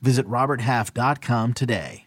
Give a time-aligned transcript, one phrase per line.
[0.00, 2.06] Visit RobertHalf.com today.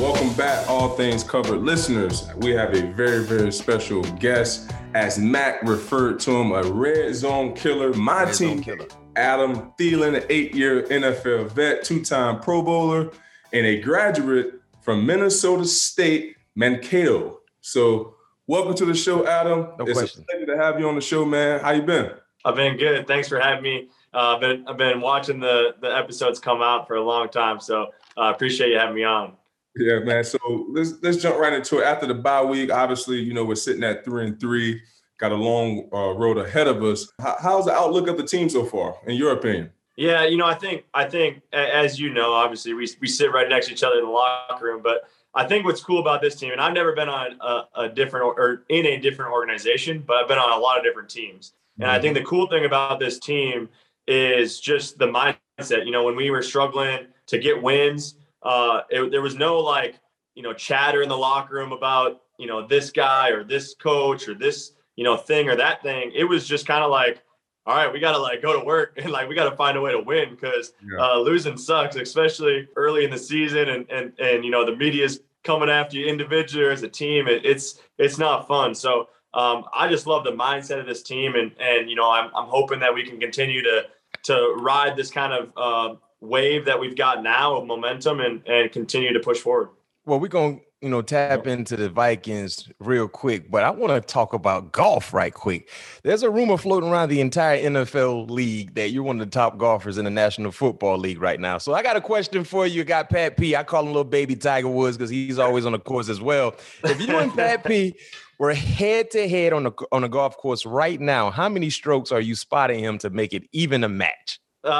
[0.00, 2.28] Welcome back, All Things Covered listeners.
[2.36, 4.72] We have a very, very special guest.
[4.94, 7.92] As Mac referred to him, a red zone killer.
[7.92, 8.86] My Red team, killer.
[9.16, 13.10] Adam Thielen, an eight-year NFL vet, two-time Pro Bowler,
[13.52, 17.40] and a graduate from Minnesota State, Mankato.
[17.62, 19.68] So, welcome to the show, Adam.
[19.78, 20.24] No it's question.
[20.28, 21.60] a pleasure to have you on the show, man.
[21.60, 22.10] How you been?
[22.44, 23.06] I've been good.
[23.06, 23.88] Thanks for having me.
[24.12, 27.60] Uh, I've been I've been watching the the episodes come out for a long time,
[27.60, 27.86] so
[28.18, 29.38] I uh, appreciate you having me on.
[29.74, 30.22] Yeah, man.
[30.22, 31.84] So let's let's jump right into it.
[31.84, 34.82] After the bye week, obviously, you know we're sitting at three and three.
[35.18, 37.10] Got a long uh, road ahead of us.
[37.22, 39.70] How, how's the outlook of the team so far, in your opinion?
[39.96, 43.48] Yeah, you know, I think I think as you know, obviously we we sit right
[43.48, 46.34] next to each other in the locker room, but I think what's cool about this
[46.34, 50.02] team, and I've never been on a, a different or, or in a different organization,
[50.06, 51.52] but I've been on a lot of different teams.
[51.78, 53.68] And I think the cool thing about this team
[54.06, 55.86] is just the mindset.
[55.86, 59.98] You know, when we were struggling to get wins, uh, it, there was no like,
[60.34, 64.28] you know, chatter in the locker room about, you know, this guy or this coach
[64.28, 66.12] or this, you know, thing or that thing.
[66.14, 67.22] It was just kind of like,
[67.70, 69.78] all right, we got to like go to work and like we got to find
[69.78, 70.98] a way to win because Yeah.
[71.04, 75.20] uh, losing sucks, especially early in the season and and and you know the media's
[75.44, 77.28] coming after you individually or as a team.
[77.28, 78.74] It, it's it's not fun.
[78.74, 82.30] So um, I just love the mindset of this team, and and you know I'm
[82.34, 83.84] I'm hoping that we can continue to
[84.24, 88.72] to ride this kind of uh, wave that we've got now of momentum and and
[88.72, 89.68] continue to push forward.
[90.06, 94.00] Well, we're gonna, you know, tap into the Vikings real quick, but I want to
[94.00, 95.68] talk about golf right quick.
[96.04, 99.58] There's a rumor floating around the entire NFL league that you're one of the top
[99.58, 101.58] golfers in the National Football League right now.
[101.58, 102.82] So I got a question for you.
[102.84, 103.54] Got Pat P.
[103.54, 106.54] I call him little baby Tiger Woods because he's always on the course as well.
[106.82, 107.94] If you and Pat P
[108.38, 112.10] were head to head on the on a golf course right now, how many strokes
[112.10, 114.40] are you spotting him to make it even a match?
[114.64, 114.72] Um,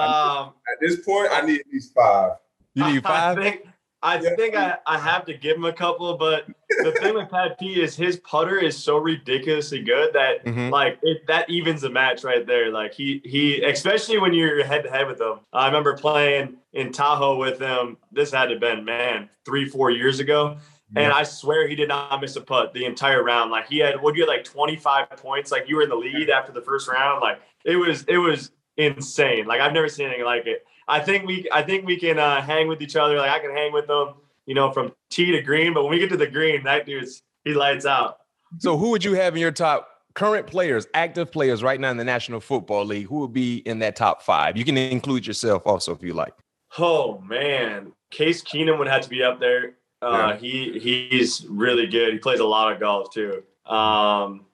[0.73, 2.33] At this point, I need at least five.
[2.75, 3.39] You need five.
[3.39, 3.67] I think
[4.03, 4.35] I Yeah.
[4.37, 6.47] think I, I have to give him a couple, but
[6.83, 10.71] the thing with Pat P is his putter is so ridiculously good that Mhm.
[10.71, 12.71] like it that evens the match right there.
[12.71, 15.41] Like he he especially when you're head to head with him.
[15.53, 17.99] I remember playing in Tahoe with him.
[18.11, 20.57] This had to have been man three four years ago.
[20.97, 23.53] And I swear he did not miss a putt the entire round.
[23.53, 25.53] Like he had, would you had like 25 points?
[25.53, 27.21] Like you were in the lead after the first round.
[27.21, 29.47] Like it was, it was insane.
[29.47, 30.65] Like I've never seen anything like it.
[30.91, 33.17] I think we, I think we can uh, hang with each other.
[33.17, 34.15] Like I can hang with them,
[34.47, 35.73] you know, from tee to green.
[35.73, 38.19] But when we get to the green, that dude's he lights out.
[38.59, 41.97] So who would you have in your top current players, active players right now in
[41.97, 43.07] the National Football League?
[43.07, 44.57] Who would be in that top five?
[44.57, 46.35] You can include yourself also if you like.
[46.79, 49.75] Oh man, Case Keenum would have to be up there.
[50.03, 52.13] Uh, He he's really good.
[52.13, 53.43] He plays a lot of golf too.
[53.67, 54.47] Um,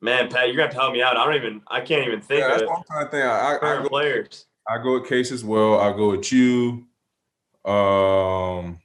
[0.00, 1.16] man, Pat, you're gonna have to help me out.
[1.16, 1.62] I don't even.
[1.68, 3.24] I can't even think Yeah, that's of what I'm trying to think.
[3.24, 4.46] I, I, I, current go, players.
[4.70, 5.80] I go with Case as well.
[5.80, 6.86] I go with you.
[7.64, 8.78] Um,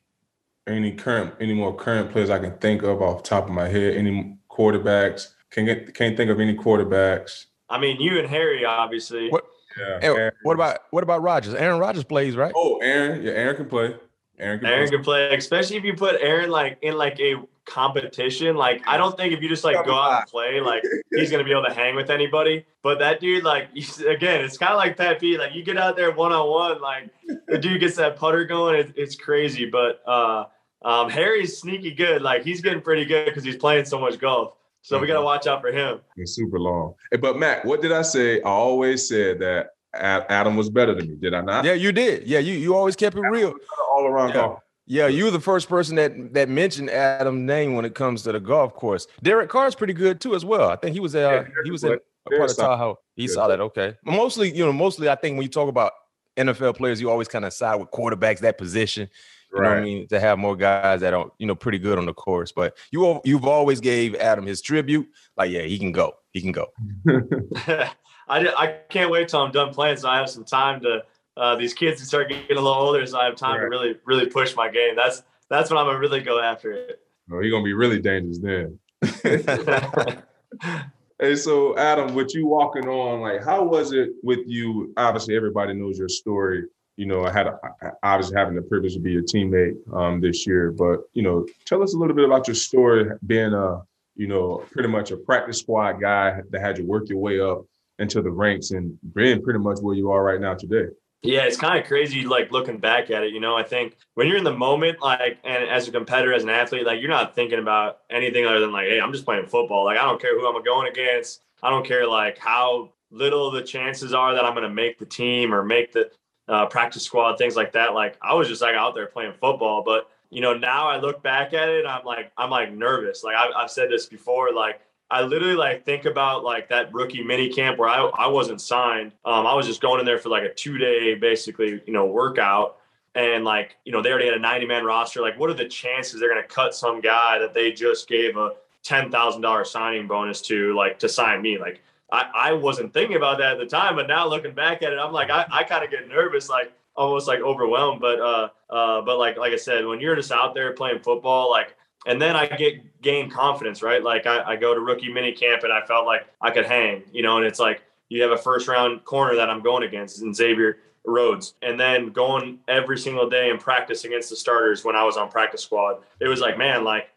[0.67, 3.67] any current, any more current players I can think of off the top of my
[3.67, 3.95] head?
[3.95, 5.33] Any quarterbacks?
[5.51, 7.45] Can get can't think of any quarterbacks.
[7.69, 9.29] I mean, you and Harry, obviously.
[9.29, 9.45] What-
[9.77, 9.99] Yeah.
[9.99, 11.53] Hey, Aaron- what about what about Rodgers?
[11.53, 12.53] Aaron Rodgers plays, right?
[12.55, 13.21] Oh, Aaron.
[13.21, 13.93] Yeah, Aaron can play.
[14.39, 14.97] Aaron can Aaron play.
[14.97, 17.35] can play, especially if you put Aaron like in like a
[17.65, 18.55] competition.
[18.55, 21.43] Like I don't think if you just like go out and play, like he's gonna
[21.43, 22.65] be able to hang with anybody.
[22.83, 25.37] But that dude, like he's- again, it's kind of like Pat P.
[25.37, 27.09] Like you get out there one on one, like
[27.47, 28.75] the dude gets that putter going.
[28.75, 29.65] It, it's crazy.
[29.69, 30.45] But uh,
[30.83, 32.21] um, Harry's sneaky good.
[32.21, 34.53] Like he's getting pretty good because he's playing so much golf.
[34.81, 35.99] So we got to watch out for him.
[36.15, 36.93] It's super long.
[37.19, 38.39] But Mac, what did I say?
[38.43, 41.15] I always said that A- Adam was better than me.
[41.15, 41.65] Did I not?
[41.65, 42.27] Yeah, you did.
[42.27, 43.53] Yeah, you you always kept it real.
[43.93, 44.33] All around Yeah.
[44.35, 44.59] golf.
[44.87, 48.31] Yeah, you were the first person that that mentioned Adam's name when it comes to
[48.31, 49.07] the golf course.
[49.23, 50.69] Derek Carr's pretty good too as well.
[50.69, 51.97] I think he was uh, Derek he was in a
[52.29, 52.77] very part of solid.
[52.77, 52.99] Tahoe.
[53.15, 53.35] He's Yeah.
[53.35, 53.59] solid.
[53.61, 55.91] Okay, mostly you know mostly I think when you talk about
[56.37, 59.09] NFL players, you always kind of side with quarterbacks that position.
[59.53, 60.07] You know what I mean?
[60.09, 62.51] To have more guys that are, you know, pretty good on the course.
[62.51, 65.07] But you you've always gave Adam his tribute.
[65.37, 66.13] Like, yeah, he can go.
[66.33, 66.67] He can go.
[68.27, 71.03] I, I can't wait till I'm done playing, so I have some time to.
[71.37, 73.97] Uh, these kids can start getting a little older, so I have time to really,
[74.05, 74.95] really push my game.
[74.95, 77.01] That's that's when I'm gonna really go after it.
[77.31, 78.79] Oh, he's gonna be really dangerous then.
[81.19, 84.93] hey, so Adam, with you walking on, like, how was it with you?
[84.97, 86.63] Obviously, everybody knows your story.
[86.95, 87.59] You know, I had a,
[88.03, 91.83] obviously having the privilege to be your teammate um, this year, but you know, tell
[91.83, 93.81] us a little bit about your story, being a
[94.15, 97.65] you know pretty much a practice squad guy that had you work your way up
[97.99, 100.87] into the ranks and being pretty much where you are right now today.
[101.21, 103.33] Yeah, it's kind of crazy, like looking back at it.
[103.33, 106.43] You know, I think when you're in the moment, like, and as a competitor, as
[106.43, 109.47] an athlete, like, you're not thinking about anything other than like, hey, I'm just playing
[109.47, 109.85] football.
[109.85, 111.41] Like, I don't care who I'm going against.
[111.63, 115.05] I don't care like how little the chances are that I'm going to make the
[115.05, 116.11] team or make the
[116.47, 117.95] uh, practice squad, things like that.
[117.95, 119.81] Like, I was just like out there playing football.
[119.83, 123.23] But you know, now I look back at it, I'm like, I'm like nervous.
[123.23, 127.23] Like I've, I've said this before, like I literally like think about like that rookie
[127.23, 129.11] mini camp where I, I wasn't signed.
[129.23, 132.05] Um, I was just going in there for like a two day basically, you know,
[132.05, 132.77] workout.
[133.13, 135.21] And like, you know, they already had a 90 man roster.
[135.21, 138.35] Like, what are the chances they're going to cut some guy that they just gave
[138.35, 138.51] a
[138.83, 141.57] $10,000 signing bonus to, like, to sign me?
[141.57, 141.81] Like,
[142.11, 144.99] I, I wasn't thinking about that at the time, but now looking back at it,
[144.99, 148.01] I'm like, I, I kind of get nervous, like almost like overwhelmed.
[148.01, 151.49] But, uh, uh, but like, like I said, when you're just out there playing football,
[151.49, 151.75] like,
[152.05, 154.03] and then I get gain confidence, right?
[154.03, 157.03] Like I, I, go to rookie mini camp and I felt like I could hang,
[157.11, 160.21] you know, and it's like you have a first round corner that I'm going against
[160.21, 161.55] in Xavier Rhodes.
[161.61, 165.29] And then going every single day and practice against the starters when I was on
[165.29, 166.03] practice squad.
[166.19, 167.09] It was like, man, like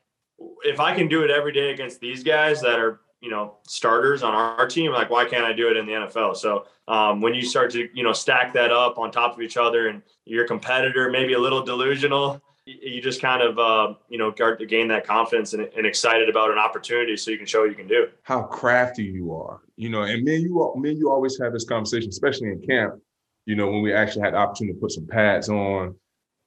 [0.65, 4.23] if I can do it every day against these guys that are, you know, starters
[4.23, 6.37] on our, team, like why can't I do it in the NFL?
[6.37, 9.57] So um, when you start to, you know, stack that up on top of each
[9.57, 12.41] other and your competitor, maybe a little delusional,
[12.83, 16.59] you just kind of uh, you know gain that confidence and, and, excited about an
[16.59, 18.09] opportunity so you can show you can do.
[18.23, 21.53] How crafty you are you know and me and you me and you always have
[21.53, 22.95] this conversation especially in camp
[23.47, 25.95] you know when we actually had the opportunity to put some pads on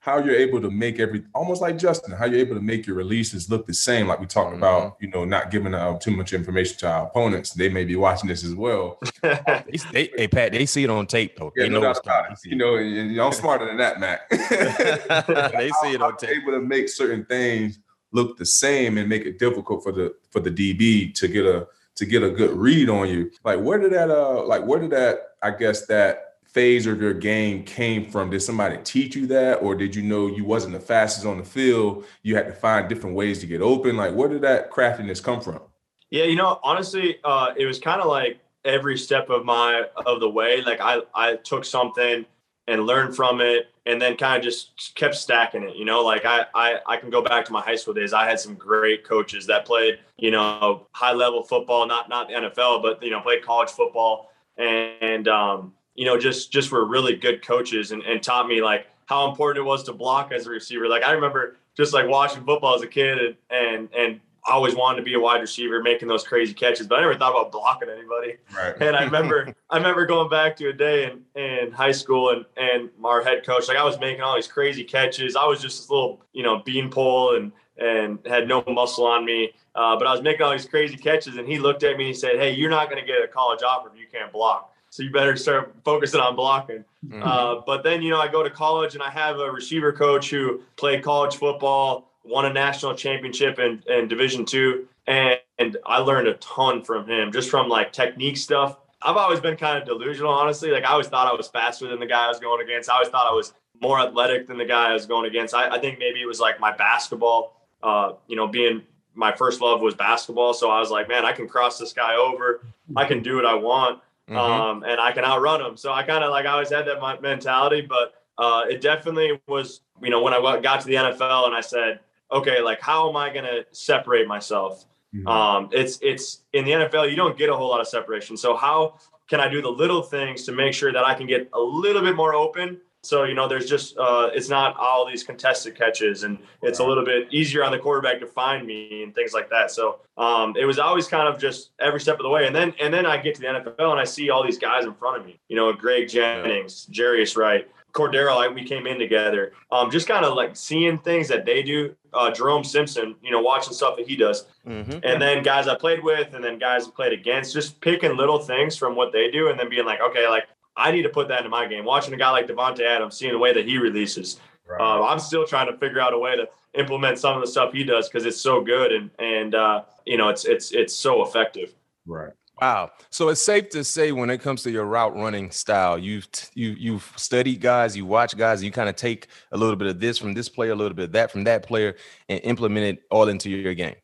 [0.02, 2.96] how you're able to make every almost like Justin, how you're able to make your
[2.96, 4.58] releases look the same, like we talked mm-hmm.
[4.58, 7.54] about, you know, not giving uh, too much information to our opponents.
[7.54, 9.00] They may be watching this as well.
[9.22, 11.54] they, they, hey Pat, they see it on tape though.
[11.56, 12.40] Yeah, they no know about it.
[12.44, 14.28] You know, and, I'm smarter than that, Mac.
[14.30, 16.30] they see it on tape.
[16.32, 17.78] Able to make certain things
[18.12, 21.68] look the same and make it difficult for the for the DB to get a
[21.94, 23.30] to get a good read on you.
[23.44, 27.14] Like where did that uh like where did that I guess that phase of your
[27.14, 28.30] game came from?
[28.30, 31.46] Did somebody teach you that, or did you know you wasn't the fastest on the
[31.46, 32.06] field?
[32.24, 33.98] You had to find different ways to get open.
[33.98, 35.62] Like, where did that craftiness come from?
[36.10, 40.20] Yeah, you know, honestly, uh, it was kind of like every step of my of
[40.20, 40.62] the way.
[40.62, 42.26] Like, I I took something
[42.68, 45.76] and learned from it, and then kind of just kept stacking it.
[45.76, 48.14] You know, like I I I can go back to my high school days.
[48.14, 52.36] I had some great coaches that played, you know, high level football, not not the
[52.36, 57.16] NFL, but you know, played college football, and um, you know, just just were really
[57.16, 60.50] good coaches and, and taught me like how important it was to block as a
[60.50, 60.88] receiver.
[60.88, 64.76] Like I remember just like watching football as a kid and and and I always
[64.76, 67.52] wanted to be a wide receiver, making those crazy catches, but I never thought about
[67.52, 68.38] blocking anybody.
[68.56, 68.76] Right.
[68.82, 72.46] And I remember, I remember going back to a day in, in high school and,
[72.58, 75.36] and our head coach, like I was making all these crazy catches.
[75.36, 79.52] I was just this little, you know, beanpole and, and had no muscle on me.
[79.76, 82.16] Uh, but I was making all these crazy catches and he looked at me and
[82.16, 84.74] he said, Hey, you're not going to get a college offer if you can't block
[84.92, 86.84] so you better start focusing on blocking.
[87.08, 87.24] Mm-hmm.
[87.24, 90.30] Uh, but then, you know, I go to college and I have a receiver coach
[90.30, 96.00] who played college football, won a national championship in, in Division two, and, and I
[96.00, 98.78] learned a ton from him, just from like technique stuff.
[99.02, 100.72] I've always been kind of delusional, honestly.
[100.72, 102.90] Like I always thought I was faster than the guy I was going against.
[102.90, 105.56] I always thought I was more athletic than the guy I was going against.
[105.56, 108.82] I, I think maybe it was like my basketball, uh, you know, being
[109.16, 110.54] my first love was basketball.
[110.54, 112.62] So I was like, man, I can cross this guy over.
[112.98, 114.02] I can do what I want
[114.32, 114.38] mm-hmm.
[114.38, 115.78] um, and I can outrun them.
[115.78, 119.82] So I kind of like I always had that mentality, but uh, it definitely was
[120.02, 122.00] you know when I got to the NFL and I said,
[122.32, 124.86] okay, like how am I going to separate myself?
[125.14, 125.28] Mm-hmm.
[125.28, 128.38] Um, it's it's in the NFL you don't get a whole lot of separation.
[128.38, 128.98] So how
[129.30, 132.02] can I do the little things to make sure that I can get a little
[132.02, 136.24] bit more open so, you know, there's just, uh, it's not all these contested catches
[136.24, 139.50] and it's a little bit easier on the quarterback to find me and things like
[139.50, 139.72] that.
[139.72, 142.46] So, um, it was always kind of just every step of the way.
[142.46, 144.86] And then, and then I get to the NFL and I see all these guys
[144.86, 148.98] in front of me, you know, Greg Jennings, Jarius Wright, Cordarrelle, like we came in
[149.00, 149.54] together.
[149.72, 151.96] Um, just kind of like seeing things that they do.
[152.14, 155.00] Uh, Jerome Simpson, you know, watching stuff that he does, mm-hmm.
[155.04, 158.40] and then guys I played with, and then guys I played against, just picking little
[158.40, 160.44] things from what they do, and then being like, okay, like
[160.76, 161.86] I need to put that into my game.
[161.86, 164.80] Watching a guy like Davante Adams, seeing the way that he releases, right.
[164.80, 167.74] uh, I'm still trying to figure out a way to implement some of the stuff
[167.74, 171.26] he does because it's so good and and uh, you know it's it's it's so
[171.26, 171.74] effective.
[172.06, 172.32] Right.
[172.62, 172.92] Wow.
[173.10, 176.70] So it's safe to say when it comes to your route running style, you've you
[176.70, 180.20] you've studied guys, you watch guys, you kind of take a little bit of this
[180.20, 181.96] from this player, a little bit of that from that player,
[182.30, 183.96] and implement it all into your game.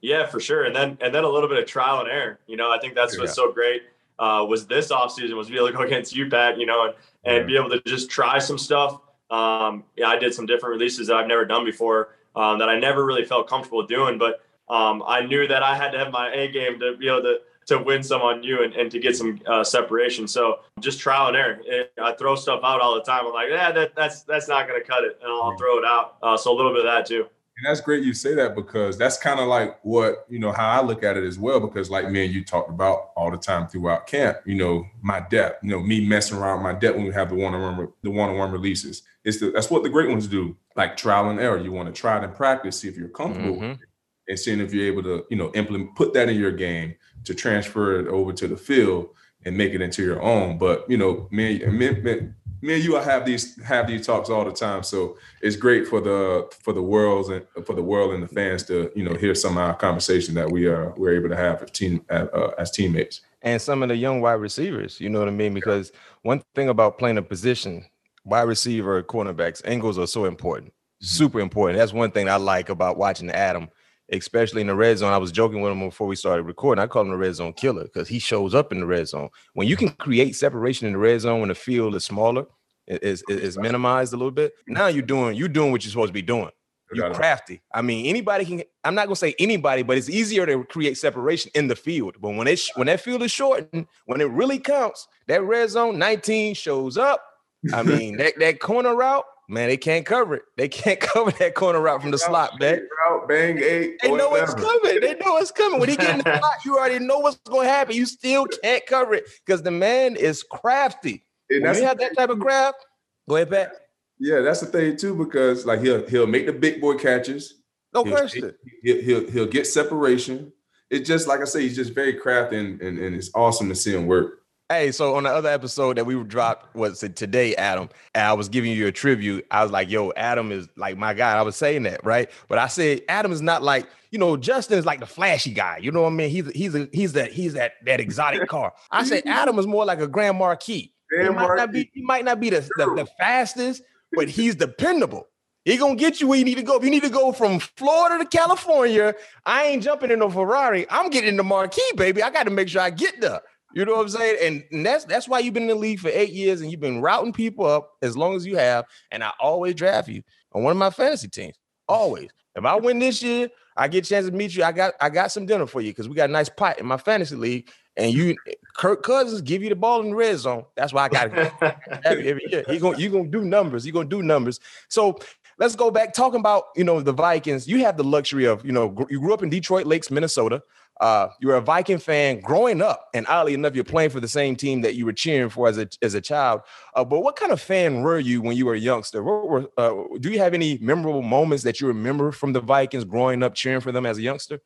[0.00, 0.64] Yeah, for sure.
[0.64, 2.40] And then and then a little bit of trial and error.
[2.48, 3.82] You know, I think that's what's so great.
[4.20, 6.94] Uh, was this offseason was be able to go against you Pat, you know, and,
[7.24, 9.00] and be able to just try some stuff.
[9.30, 12.78] Um, yeah, I did some different releases that I've never done before um, that I
[12.78, 16.32] never really felt comfortable doing, but um, I knew that I had to have my
[16.32, 19.16] A game to be able to to win some on you and, and to get
[19.16, 20.26] some uh, separation.
[20.26, 21.60] So just trial and error.
[21.64, 23.26] It, I throw stuff out all the time.
[23.26, 25.84] I'm like, yeah, that, that's that's not going to cut it, and I'll throw it
[25.84, 26.16] out.
[26.22, 27.26] Uh, so a little bit of that too.
[27.60, 30.80] And that's great you say that because that's kind of like what, you know, how
[30.80, 31.60] I look at it as well.
[31.60, 35.20] Because like me and you talked about all the time throughout camp, you know, my
[35.28, 38.50] depth, you know, me messing around my depth when we have the one-on-one the one-on-one
[38.50, 39.02] releases.
[39.24, 41.58] It's the that's what the great ones do, like trial and error.
[41.58, 43.82] You want to try it and practice, see if you're comfortable mm-hmm.
[44.28, 47.34] and seeing if you're able to, you know, implement put that in your game to
[47.34, 49.10] transfer it over to the field
[49.44, 50.56] and make it into your own.
[50.56, 52.30] But you know, me, me, me
[52.62, 54.82] me and you I have these have these talks all the time.
[54.82, 58.62] So it's great for the for the worlds and for the world and the fans
[58.64, 61.62] to you know hear some of our conversation that we are we're able to have
[61.62, 62.26] as team uh,
[62.58, 63.22] as teammates.
[63.42, 65.54] And some of the young wide receivers, you know what I mean?
[65.54, 67.86] Because one thing about playing a position,
[68.24, 71.06] wide receiver, cornerbacks, angles are so important, mm-hmm.
[71.06, 71.78] super important.
[71.78, 73.70] That's one thing I like about watching Adam
[74.12, 75.12] especially in the red zone.
[75.12, 76.82] I was joking with him before we started recording.
[76.82, 79.28] I call him the red zone killer because he shows up in the red zone.
[79.54, 82.46] When you can create separation in the red zone when the field is smaller,
[82.86, 84.54] is, is, minimized a little bit.
[84.66, 86.50] Now you're doing you're doing what you're supposed to be doing.
[86.92, 87.62] You're crafty.
[87.72, 88.62] I mean, anybody can.
[88.82, 92.16] I'm not gonna say anybody, but it's easier to create separation in the field.
[92.20, 95.98] But when it when that field is shortened, when it really counts, that red zone
[95.98, 97.24] 19 shows up.
[97.72, 100.42] I mean, that that corner route, Man, they can't cover it.
[100.56, 102.86] They can't cover that corner route from the slot, man.
[103.08, 103.98] Route, bang eight.
[104.00, 105.00] They know it's coming.
[105.00, 105.80] They know it's coming.
[105.80, 107.96] When he get in the slot, you already know what's going to happen.
[107.96, 111.24] You still can't cover it because the man is crafty.
[111.50, 112.86] And when you have that type of craft,
[113.28, 113.72] go ahead, Pat.
[114.20, 117.54] Yeah, that's the thing too, because like he'll he'll make the big boy catches.
[117.92, 118.54] No he'll, question.
[118.84, 120.52] He'll, he'll he'll get separation.
[120.90, 123.74] It's just like I say, he's just very crafty, and, and, and it's awesome to
[123.74, 124.42] see him work.
[124.70, 128.32] Hey, so on the other episode that we dropped was it today, Adam, and I
[128.34, 129.44] was giving you a tribute.
[129.50, 132.30] I was like, "Yo, Adam is like my guy." I was saying that, right?
[132.46, 135.78] But I said Adam is not like you know Justin is like the flashy guy.
[135.78, 136.30] You know what I mean?
[136.30, 138.72] He's he's a, he's that he's that that exotic car.
[138.92, 140.94] I said Adam is more like a Grand Marquis.
[141.08, 144.54] Grand he might not be he might not be the, the, the fastest, but he's
[144.54, 145.26] dependable.
[145.64, 146.76] He gonna get you where you need to go.
[146.76, 150.86] If you need to go from Florida to California, I ain't jumping in a Ferrari.
[150.90, 152.22] I'm getting in the Marquis, baby.
[152.22, 153.40] I got to make sure I get there.
[153.72, 154.64] You know what I'm saying?
[154.72, 157.00] And, that's that's why you've been in the league for eight years and you've been
[157.00, 158.86] routing people up as long as you have.
[159.10, 160.22] And I always draft you
[160.52, 161.56] on one of my fantasy teams.
[161.88, 162.30] Always.
[162.56, 164.64] If I win this year, I get a chance to meet you.
[164.64, 166.86] I got I got some dinner for you because we got a nice pot in
[166.86, 167.70] my fantasy league.
[167.96, 168.36] And you
[168.76, 170.64] Kirk Cousins give you the ball in the red zone.
[170.76, 171.52] That's why I got it.
[172.04, 172.64] every year.
[172.68, 173.84] He gonna, you're gonna do numbers.
[173.84, 174.58] You're gonna do numbers.
[174.88, 175.18] So
[175.60, 177.68] let's go back talking about you know the Vikings.
[177.68, 180.62] You have the luxury of you know you grew up in Detroit Lakes, Minnesota.
[181.00, 184.54] Uh, you're a Viking fan growing up, and oddly enough, you're playing for the same
[184.54, 186.62] team that you were cheering for as a as a child.
[186.94, 189.22] Uh, but what kind of fan were you when you were a youngster?
[189.22, 193.42] Were, uh, do you have any memorable moments that you remember from the Vikings growing
[193.42, 194.60] up, cheering for them as a youngster?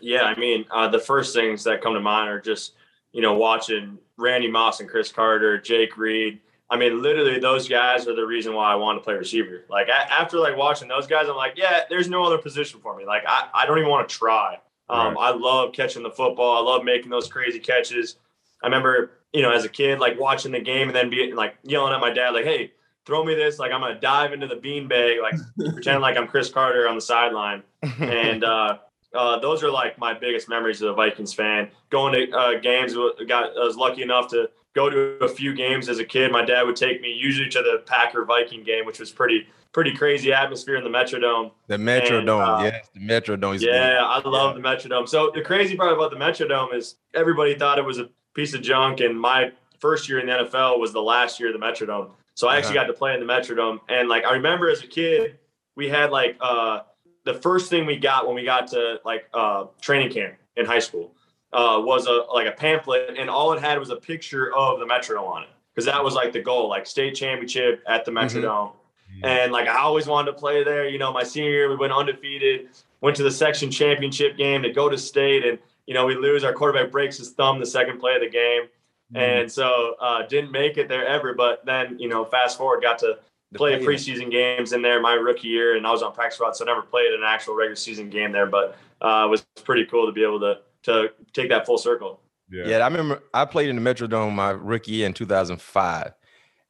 [0.00, 2.74] Yeah, I mean, uh, the first things that come to mind are just
[3.12, 6.40] you know watching Randy Moss and Cris Carter, Jake Reed.
[6.70, 9.64] I mean, literally, those guys are the reason why I want to play receiver.
[9.68, 13.04] Like after like watching those guys, I'm like, yeah, there's no other position for me.
[13.04, 14.58] Like I, I don't even want to try.
[14.88, 15.16] Um, right.
[15.18, 16.56] I love catching the football.
[16.56, 18.16] I love making those crazy catches.
[18.62, 21.56] I remember, you know, as a kid, like watching the game and then being like
[21.64, 22.72] yelling at my dad, like, "Hey,
[23.04, 23.58] throw me this!
[23.58, 25.34] Like I'm gonna dive into the beanbag, like
[25.74, 28.78] pretend like I'm Cris Carter on the sideline." and uh,
[29.14, 31.68] uh, those are like my biggest memories as a Vikings fan.
[31.90, 32.94] Going to uh, games,
[33.26, 36.30] got I was lucky enough to go to a few games as a kid.
[36.30, 39.94] My dad would take me usually to the Packer Viking game, which was pretty pretty
[39.94, 41.52] crazy atmosphere in the Metrodome.
[41.68, 43.60] The Metrodome, and, uh, yes, the Metrodome.
[43.60, 45.08] yeah, I love the Metrodome.
[45.08, 48.62] So the crazy part about the Metrodome is everybody thought it was a piece of
[48.62, 52.10] junk, and my first year in the NFL was the last year of the Metrodome.
[52.34, 52.86] So I actually uh-huh.
[52.86, 55.38] got to play in the Metrodome, and like I remember as a kid,
[55.76, 56.80] we had like uh,
[57.24, 60.78] the first thing we got when we got to like uh, training camp in high
[60.78, 61.14] school
[61.52, 64.86] uh, was a like a pamphlet, and all it had was a picture of the
[64.86, 68.38] Metrodome on it because that was like the goal, like state championship at the mm-hmm.
[68.38, 68.72] Metrodome.
[68.72, 69.24] Mm-hmm.
[69.24, 70.88] And like I always wanted to play there.
[70.88, 72.68] You know, my senior year we went undefeated,
[73.00, 76.44] went to the section championship game to go to state, and you know we lose.
[76.44, 79.16] Our quarterback breaks his thumb the second play of the game, mm-hmm.
[79.16, 81.34] and so uh, didn't make it there ever.
[81.34, 83.18] But then you know, fast forward, got to
[83.54, 86.64] play preseason games in there my rookie year, and I was on practice squad, so
[86.64, 88.46] I never played an actual regular season game there.
[88.46, 92.20] But uh, it was pretty cool to be able to to take that full circle.
[92.50, 92.64] Yeah.
[92.66, 96.12] yeah, I remember I played in the Metrodome my rookie year in 2005,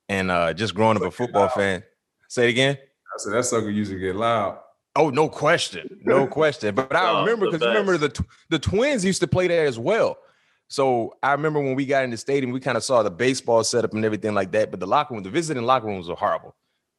[0.08, 1.82] and uh, just growing up a football fan.
[2.28, 2.76] Say it again.
[2.76, 4.58] I said that sucker used to get loud.
[4.96, 6.74] Oh, no question, no question.
[6.74, 9.66] But I Oh, remember the because remember the tw- the Twins used to play there
[9.66, 10.18] as well.
[10.68, 13.64] So I remember when we got in the stadium, we kind of saw the baseball
[13.64, 14.70] setup and everything like that.
[14.70, 16.54] But the locker room, the visiting locker rooms were horrible.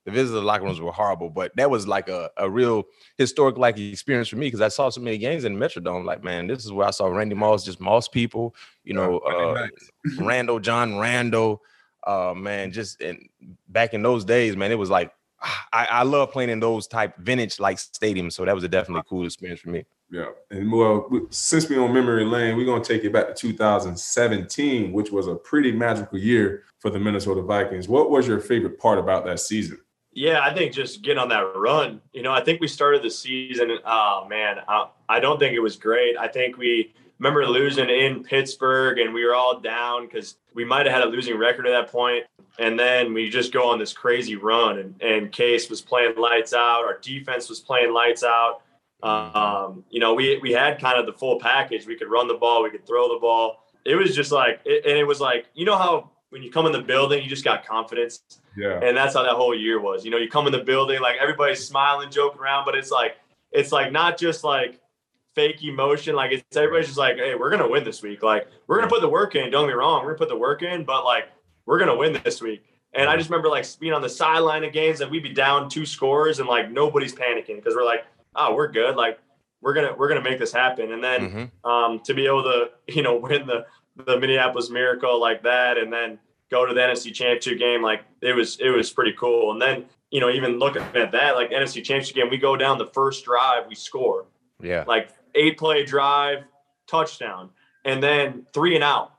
[0.05, 1.29] The visiting locker rooms were horrible.
[1.29, 2.85] But that was like a, a real
[3.17, 6.05] historic like experience for me because I saw so many games in the Metrodome.
[6.05, 9.67] Like, man, this is where I saw Randy Moss, just Moss people, you know, uh.
[10.19, 11.61] Randle, John Randle.
[12.07, 13.29] Uh man, just and
[13.69, 15.13] back in those days, man, it was like
[15.73, 18.33] I, I love playing in those type vintage like stadiums.
[18.33, 19.85] So that was a definitely cool experience for me.
[20.09, 24.91] Yeah, and well, since we're on memory lane, we're gonna take it back to 2017,
[24.91, 27.87] which was a pretty magical year for the Minnesota Vikings.
[27.87, 29.79] What was your favorite part about that season?
[30.13, 32.01] Yeah, I think just getting on that run.
[32.11, 33.77] You know, I think we started the season.
[33.85, 36.17] Oh man, I, I don't think it was great.
[36.17, 40.85] I think we remember losing in Pittsburgh, and we were all down because we might
[40.85, 42.25] have had a losing record at that point.
[42.59, 46.53] And then we just go on this crazy run, and, and Case was playing lights
[46.53, 46.83] out.
[46.83, 48.61] Our defense was playing lights out.
[49.03, 51.87] Um, you know, we we had kind of the full package.
[51.87, 53.63] We could run the ball, we could throw the ball.
[53.85, 56.65] It was just like, it, and it was like, you know how when you come
[56.65, 60.03] in the building, you just got confidence Yeah, and that's how that whole year was.
[60.03, 63.17] You know, you come in the building, like everybody's smiling, joking around, but it's like
[63.51, 64.79] it's like not just like
[65.35, 66.15] fake emotion.
[66.15, 68.23] Like it's everybody's just like, hey, we're gonna win this week.
[68.23, 69.49] Like we're gonna put the work in.
[69.51, 71.29] Don't get me wrong, we're gonna put the work in, but like
[71.65, 72.65] we're gonna win this week.
[72.93, 75.69] And I just remember like being on the sideline of games and we'd be down
[75.69, 78.05] two scores and like nobody's panicking because we're like,
[78.35, 78.97] oh, we're good.
[78.97, 79.19] Like
[79.61, 80.91] we're gonna we're gonna make this happen.
[80.91, 81.21] And then
[81.63, 81.69] Mhm.
[81.69, 83.65] um, to be able to you know win the
[84.05, 86.17] the Minneapolis Miracle like that, and then
[86.51, 89.51] go to the NFC Championship game, like it was it was pretty cool.
[89.53, 92.77] And then you know even looking at that, like NFC Championship game, we go down
[92.77, 94.25] the first drive, we score
[94.61, 94.83] Yeah.
[94.87, 96.43] like eight play drive,
[96.87, 97.49] touchdown,
[97.85, 99.13] and then three and out,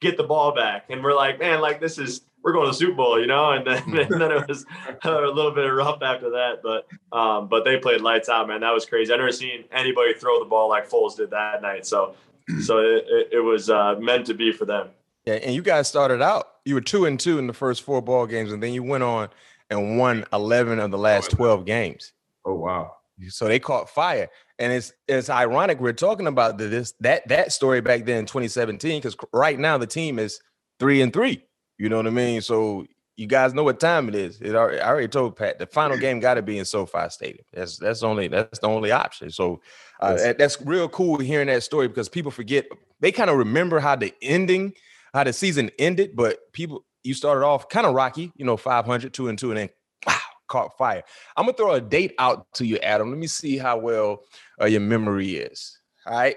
[0.00, 2.76] get the ball back, and we're like, man, like this is we're going to the
[2.76, 3.50] Super Bowl, you know.
[3.50, 4.64] And then and then it was
[5.04, 8.60] a little bit rough after that, but um, but they played lights out, man.
[8.60, 9.12] That was crazy.
[9.12, 11.84] I never seen anybody throw the ball like Foles did that night.
[11.84, 12.14] So
[12.62, 14.90] so it, it, it was uh, meant to be for them.
[15.24, 16.46] Yeah, and you guys started out.
[16.66, 19.04] You were two and two in the first four ball games, and then you went
[19.04, 19.30] on
[19.70, 22.12] and won eleven of the last twelve games.
[22.44, 22.92] oh wow,
[23.28, 27.80] So they caught fire, and it's it's ironic we're talking about this that that story
[27.80, 30.40] back then in 2017 because right now the team is
[30.78, 31.42] three and three.
[31.78, 32.40] You know what I mean?
[32.40, 34.40] So you guys know what time it is.
[34.40, 37.44] It already, I already told Pat the final game got to be in SoFi Stadium.
[37.52, 39.30] That's that's only that's the only option.
[39.30, 39.60] So
[40.00, 42.66] uh, that's real cool hearing that story because people forget
[43.00, 44.74] they kind of remember how the ending,
[45.16, 49.12] how the season ended, but people you started off kind of rocky, you know, 500,
[49.14, 49.68] two and two, and then
[50.06, 50.14] wow,
[50.48, 51.02] caught fire.
[51.36, 53.10] I'm gonna throw a date out to you, Adam.
[53.10, 54.24] Let me see how well
[54.60, 55.78] uh, your memory is.
[56.06, 56.36] All right,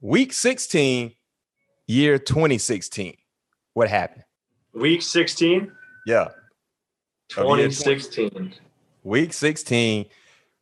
[0.00, 1.12] week 16,
[1.86, 3.16] year 2016.
[3.74, 4.24] What happened?
[4.74, 5.70] Week 16,
[6.06, 6.22] Yeah,
[7.36, 8.54] Of year 2016.
[9.02, 10.06] week 16,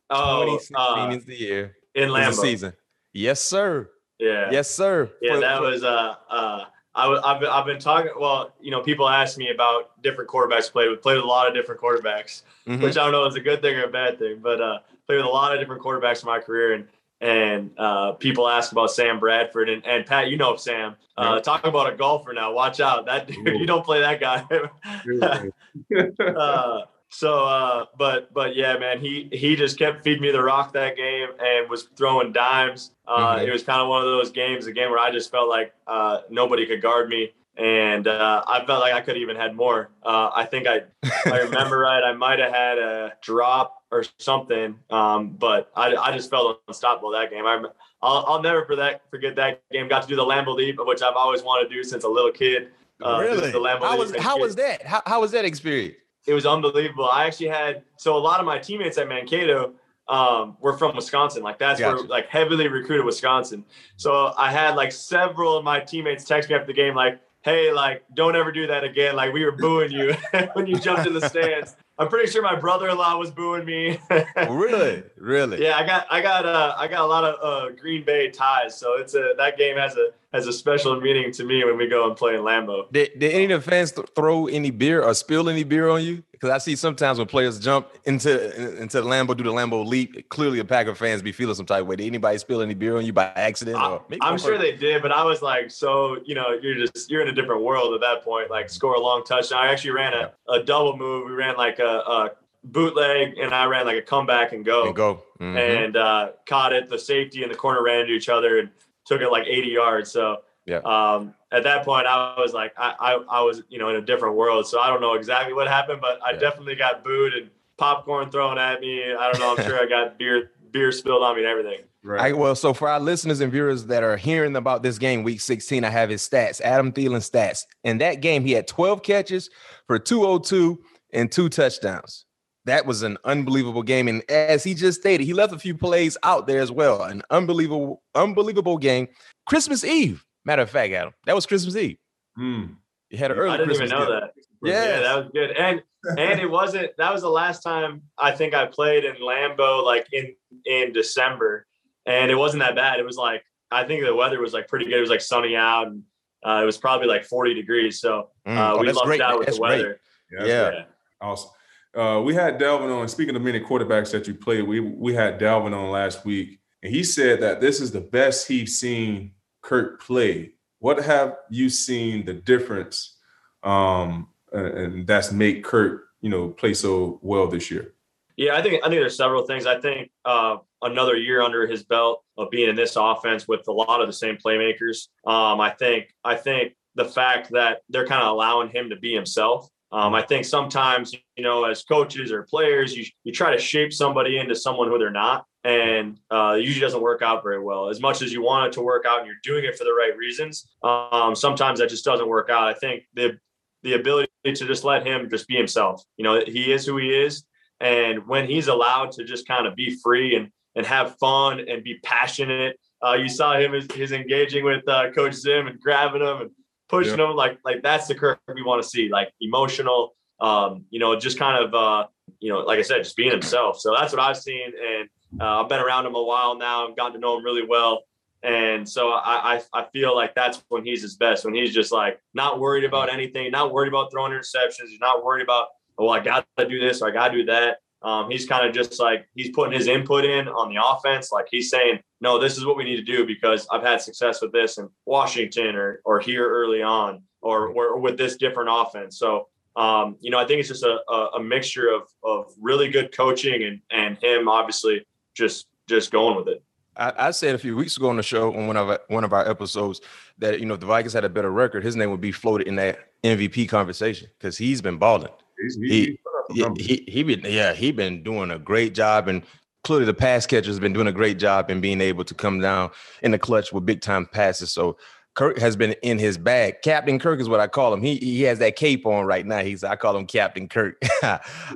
[0.09, 1.75] Oh, 2016 uh, is the year.
[1.93, 2.33] in Lambeau.
[2.33, 2.73] season.
[3.13, 3.89] Yes, sir.
[4.19, 4.49] Yeah.
[4.51, 5.11] Yes, sir.
[5.21, 8.51] Yeah, For- that for- was uh uh I was I've been, I've been talking well,
[8.59, 11.53] you know, people ask me about different quarterbacks played with played with a lot of
[11.53, 12.81] different quarterbacks, Mhm.
[12.81, 15.17] which I don't know is a good thing or a bad thing, but uh played
[15.17, 16.87] with a lot of different quarterbacks in my career and
[17.21, 20.95] and uh, people ask about Sam Bradford and, and Pat, you know Sam.
[21.17, 21.41] Uh, Yeah.
[21.41, 22.53] Talk about a golfer now.
[22.53, 23.57] Watch out, that dude, Ooh.
[23.57, 24.45] you don't play that guy.
[26.25, 30.73] uh, so, uh, but but yeah, man, he he just kept feeding me the rock
[30.73, 32.91] that game and was throwing dimes.
[33.07, 33.47] Uh, Mhm.
[33.47, 36.21] It was kind of one of those games, again, where I just felt like uh,
[36.29, 39.89] nobody could guard me, and uh, I felt like I could even had more.
[40.03, 40.83] Uh, I think I
[41.25, 46.11] I remember right, I might have had a drop or something, um, but I, I
[46.15, 47.45] just felt unstoppable that game.
[47.47, 47.59] I,
[48.03, 49.87] I'll, I'll never forget forget that game.
[49.87, 52.31] Got to do the Lambeau Leap, which I've always wanted to do since a little
[52.31, 52.69] kid.
[53.03, 53.49] Uh, really?
[53.51, 54.83] the How was how was that?
[54.85, 55.95] How, how was that experience?
[56.29, 57.09] It was unbelievable.
[57.09, 59.73] I actually had so a lot of my teammates at Mankato
[60.07, 61.41] um, were from Wisconsin.
[61.41, 61.97] Like that's Gotcha.
[61.97, 63.65] where like heavily recruited Wisconsin.
[63.97, 67.71] So I had like several of my teammates text me after the game like, "Hey,
[67.71, 69.15] like don't ever do that again.
[69.15, 70.15] Like we were booing you
[70.53, 73.99] when you jumped in the stands." I'm pretty sure my brother-in-law was booing me.
[74.49, 75.61] really, really.
[75.61, 78.77] yeah, I got I got uh, I got a lot of uh, Green Bay ties,
[78.77, 81.87] so it's a that game has a has a special meaning to me when we
[81.87, 82.91] go and play in Lambeau.
[82.91, 86.03] Did, did any of the fans th- throw any beer or spill any beer on
[86.03, 86.23] you?
[86.31, 90.29] Because I see sometimes when players jump into into the Lambeau, do the Lambeau leap,
[90.29, 91.95] clearly a Packer fans be feeling some type of way.
[91.95, 93.77] Did anybody spill any beer on you by accident?
[93.77, 96.75] I, or maybe I'm sure they did, but I was like, so you know, you're
[96.75, 98.49] just you're in a different world at that point.
[98.51, 99.59] Like score a long touchdown.
[99.65, 101.25] I actually ran a, a double move.
[101.25, 102.29] We ran like a, a
[102.63, 105.23] bootleg, and I ran like a comeback and go, And go.
[105.41, 105.85] Mhm.
[105.85, 106.87] and uh, caught it.
[106.89, 108.69] The safety and the corner ran into each other and
[109.09, 110.11] took it like 80 yards.
[110.11, 110.77] So Yeah.
[110.85, 114.01] um, at that point, I was like, I, I I was you know in a
[114.01, 114.67] different world.
[114.67, 116.39] So I don't know exactly what happened, but I Yeah.
[116.39, 119.11] definitely got booed and popcorn thrown at me.
[119.13, 119.55] I don't know.
[119.57, 121.79] I'm sure I got beer beer spilled on me and everything.
[122.03, 122.21] Right.
[122.21, 125.41] I, well, so for our listeners and viewers that are hearing about this game, week
[125.41, 127.65] 16, I have his stats, Adam Thielen stats.
[127.83, 129.49] In that game, he had 12 catches
[129.85, 132.25] for 202 and two touchdowns.
[132.65, 134.07] That was an unbelievable game.
[134.07, 137.03] And as he just stated, he left a few plays out there as well.
[137.03, 139.07] An unbelievable, unbelievable game.
[139.47, 140.23] Christmas Eve.
[140.45, 141.97] Matter of fact, Adam, that was Christmas Eve.
[142.37, 142.75] Mm.
[143.09, 144.19] You had an early I didn't Christmas even know game.
[144.21, 144.33] that.
[144.61, 145.51] Yeah, that was good.
[145.51, 145.81] And
[146.17, 150.07] and it wasn't that was the last time I think I played in Lambeau like
[150.13, 150.33] in
[150.65, 151.65] in December.
[152.05, 152.99] And it wasn't that bad.
[152.99, 154.95] It was like I think the weather was like pretty good.
[154.95, 156.03] It was like sunny out and
[156.45, 157.99] uh, it was probably like 40 degrees.
[157.99, 158.57] So uh, Mm.
[158.75, 159.21] Oh, we that's lucked great.
[159.21, 159.99] out with That's the weather.
[160.31, 160.45] Yeah.
[160.45, 160.83] Yeah.
[161.21, 161.51] Awesome.
[161.95, 163.07] Uh, we had Dalvin on.
[163.07, 166.93] Speaking of many quarterbacks that you played, we we had Dalvin on last week, and
[166.93, 170.53] he said that this is the best he's seen Kirk play.
[170.79, 173.17] What have you seen the difference,
[173.63, 177.93] um, and, that's make Kirk, you know, play so well this year?
[178.37, 179.65] Yeah, I think I think there's several things.
[179.65, 183.71] I think uh, another year under his belt of being in this offense with a
[183.71, 185.07] lot of the same playmakers.
[185.25, 189.13] Um, I think I think the fact that they're kind of allowing him to be
[189.13, 189.69] himself.
[189.91, 193.91] Um, I think sometimes you know, as coaches or players, you you try to shape
[193.91, 197.89] somebody into someone who they're not, and uh, it usually doesn't work out very well.
[197.89, 199.93] As much as you want it to work out, and you're doing it for the
[199.93, 202.67] right reasons, um, sometimes that just doesn't work out.
[202.67, 203.39] I think the
[203.83, 206.03] the ability to just let him just be himself.
[206.17, 207.43] You know, he is who he is.
[207.79, 211.83] And when he's allowed to just kind of be free and and have fun and
[211.83, 216.21] be passionate, uh, you saw him his, his engaging with uh, Coach Zim and grabbing
[216.21, 216.51] him and
[216.89, 220.15] pushing him like like that's the Kirk we want to see, like emotional.
[220.41, 222.07] Um, you know, just kind of uh,
[222.39, 223.79] you know, like I said, just being himself.
[223.79, 225.09] So that's what I've seen, and
[225.41, 226.87] uh, I've been around him a while now.
[226.87, 228.03] I've gotten to know him really well.
[228.41, 231.91] And so I, I I feel like that's when he's his best, when he's just
[231.91, 236.07] like not worried about anything, not worried about throwing interceptions, he's not worried about oh
[236.07, 237.79] I got to do this or I got to do that.
[238.01, 241.47] Um, he's kind of just like he's putting his input in on the offense, like
[241.51, 244.53] he's saying, no, this is what we need to do because I've had success with
[244.53, 249.17] this in Washington or or here early on or or with this different offense.
[249.19, 250.99] So um, you know I think it's just a,
[251.35, 256.47] a, mixture of of really good coaching and and him obviously just just going with
[256.47, 256.63] it.
[256.95, 259.23] I, I said a few weeks ago on the show on one of our, one
[259.23, 259.99] of our episodes
[260.37, 262.67] that you know if the Vikings had a better record, his name would be floated
[262.67, 265.31] in that MVP conversation because he's been balling.
[265.61, 266.19] He's, He-
[266.51, 269.43] Yeah, he he been yeah he been doing a great job and
[269.83, 272.59] clearly the pass catcher has been doing a great job in being able to come
[272.59, 274.71] down in the clutch with big time passes.
[274.71, 274.97] So
[275.35, 276.81] Kirk has been in his bag.
[276.83, 278.01] Captain Kirk is what I call him.
[278.01, 279.59] He he has that cape on right now.
[279.59, 281.01] He's I call him Captain Kirk.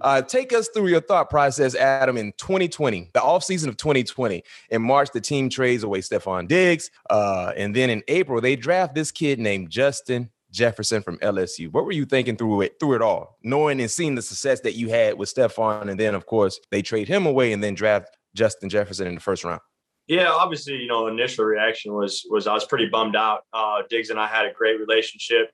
[0.01, 4.43] uh, take us through your thought process, Adam, in 2020, the offseason of 2020.
[4.69, 6.91] In March, the team trades away Stefon Diggs.
[7.09, 11.71] Uh, and then in April, they draft this kid named Justin Jefferson from LSU.
[11.71, 14.75] What were you thinking through it through it all, knowing and seeing the success that
[14.75, 18.15] you had with Stefon, and then of course they trade him away and then draft
[18.35, 19.59] Justin Jefferson in the first round.
[20.07, 23.41] Yeah, obviously, you know, initial reaction was was I was pretty bummed out.
[23.51, 25.49] Uh, Diggs and I had a great relationship.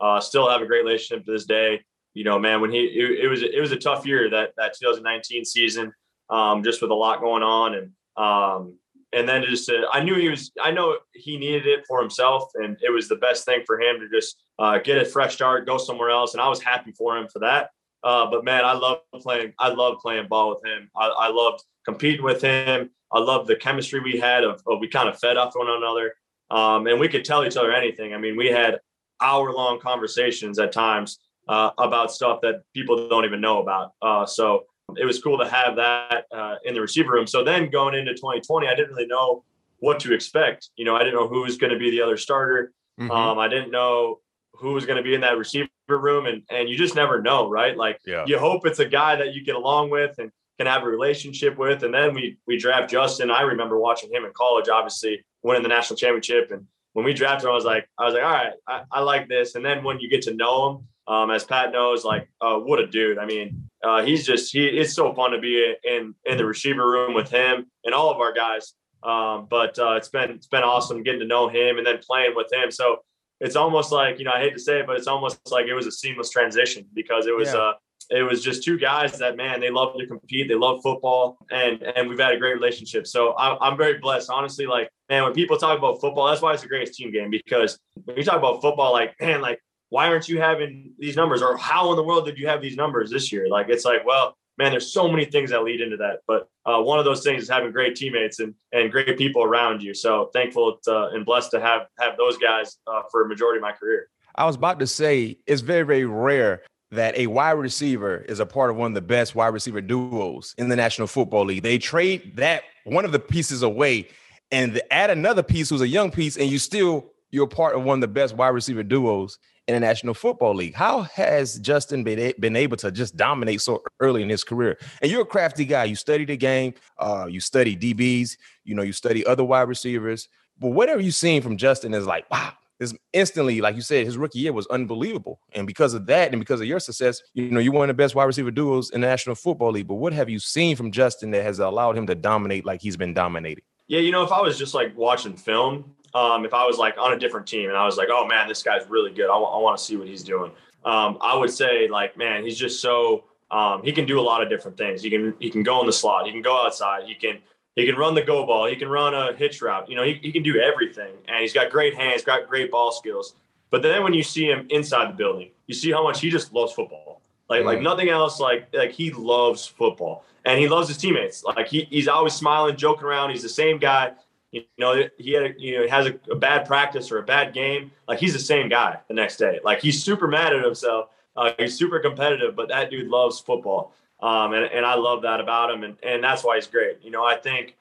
[0.00, 1.80] Uh, still have a great relationship to this day.
[2.14, 4.74] You know, man, when he it, it was it was a tough year that that
[4.80, 5.92] 2019 season,
[6.28, 8.78] um, just with a lot going on, and um,
[9.12, 12.50] and then just to, I knew he was I know he needed it for himself,
[12.54, 15.66] and it was the best thing for him to just uh, get a fresh start,
[15.66, 17.70] go somewhere else, and I was happy for him for that.
[18.02, 19.52] Uh, but man, I love playing.
[19.58, 20.90] I love playing ball with him.
[20.96, 22.90] I, I loved competing with him.
[23.12, 26.14] I love the chemistry we had of, of we kind of fed off one another.
[26.50, 28.14] Um, and we could tell each other anything.
[28.14, 28.80] I mean, we had
[29.20, 31.18] hour long conversations at times
[31.48, 33.92] uh, about stuff that people don't even know about.
[34.00, 34.64] Uh, so
[34.98, 37.26] it was cool to have that uh, in the receiver room.
[37.26, 39.44] So then going into 2020, I didn't really know
[39.78, 40.70] what to expect.
[40.76, 42.72] You know, I didn't know who was going to be the other starter.
[43.00, 43.10] Mhm.
[43.10, 44.20] Um, I didn't know
[44.54, 47.48] who was going to be in that receiver room, and and you just never know,
[47.48, 47.76] right?
[47.76, 48.24] Like Yeah.
[48.26, 51.56] you hope it's a guy that you get along with and can have a relationship
[51.56, 51.82] with.
[51.82, 53.30] And then we we draft Justin.
[53.30, 56.50] I remember watching him in college, obviously winning the national championship.
[56.50, 59.00] And when we drafted him, I was like, I was like, all right, I, I
[59.00, 59.54] like this.
[59.54, 62.78] And then when you get to know him, um, as Pat knows, like, uh, what
[62.78, 63.16] a dude.
[63.18, 64.66] I mean, uh, he's just he.
[64.66, 68.18] It's so fun to be in in the receiver room with him and all of
[68.18, 68.74] our guys.
[69.02, 72.34] Um, but uh, it's been it's been awesome getting to know him and then playing
[72.36, 72.70] with him.
[72.70, 72.98] So
[73.40, 75.74] it's almost like you know I hate to say it, but it's almost like it
[75.74, 77.60] was a seamless transition because it was Yeah.
[77.60, 77.72] uh
[78.10, 81.82] it was just two guys that man they love to compete, they love football, and
[81.82, 83.06] and we've had a great relationship.
[83.06, 84.66] So I, I'm very blessed, honestly.
[84.66, 87.78] Like man, when people talk about football, that's why it's the greatest team game because
[88.04, 91.56] when you talk about football, like man, like why aren't you having these numbers or
[91.56, 93.48] how in the world did you have these numbers this year?
[93.48, 94.34] Like it's like well.
[94.58, 97.44] Man, there's so many things that lead into that, but uh, one of those things
[97.44, 99.94] is having great teammates and and great people around you.
[99.94, 103.62] So thankful to, and blessed to have have those guys uh, for a majority of
[103.62, 104.10] my career.
[104.34, 108.46] I was about to say it's very, very rare that a wide receiver is a
[108.46, 111.62] part of one of the best wide receiver duos in the National Football League.
[111.62, 114.08] They trade that one of the pieces away
[114.50, 117.98] and add another piece who's a young piece, and you still you're part of one
[117.98, 119.38] of the best wide receiver duos
[119.70, 120.74] in the National Football League.
[120.74, 124.78] How has Justin been, been able to just dominate so early in his career?
[125.00, 125.84] And you're a crafty guy.
[125.84, 126.74] You study the game.
[126.98, 128.36] Uh, you study DBs.
[128.64, 130.28] You know, you study other wide receivers.
[130.58, 134.18] But whatever you've seen from Justin is like, wow, is instantly, like you said, his
[134.18, 135.38] rookie year was unbelievable.
[135.52, 138.02] And because of that, and because of your success, you know, you're one of the
[138.02, 139.86] best wide receiver duos in the National Football League.
[139.86, 142.96] But what have you seen from Justin that has allowed him to dominate like he's
[142.96, 143.62] been dominating?
[143.86, 146.96] Yeah, you know, if I was just like watching film, um, if I was like
[146.98, 149.24] on a different team and I was like, oh man, this guy's really good.
[149.24, 150.50] I, w- I want to see what he's doing.
[150.84, 154.42] Um, I would say like, man, he's just so um, he can do a lot
[154.42, 155.02] of different things.
[155.02, 156.26] He can he can go in the slot.
[156.26, 157.04] He can go outside.
[157.04, 157.38] He can
[157.76, 158.66] he can run the go ball.
[158.66, 159.88] He can run a hitch route.
[159.88, 161.14] You know, he, he can do everything.
[161.28, 163.34] And he's got great hands, got great ball skills.
[163.70, 166.52] But then when you see him inside the building, you see how much he just
[166.52, 167.22] loves football.
[167.48, 167.66] Like, mm.
[167.66, 168.40] like nothing else.
[168.40, 171.44] Like, like he loves football and he loves his teammates.
[171.44, 173.30] Like he, he's always smiling, joking around.
[173.30, 174.12] He's the same guy.
[174.52, 177.54] You know, he had, a, you know, has a, a bad practice or a bad
[177.54, 177.92] game.
[178.08, 179.60] Like he's the same guy the next day.
[179.62, 181.10] Like he's super mad at himself.
[181.36, 183.94] Uh, he's super competitive, but that dude loves football.
[184.20, 185.84] Um, and, and I love that about him.
[185.84, 186.98] And, and that's why he's great.
[187.02, 187.76] You know, I think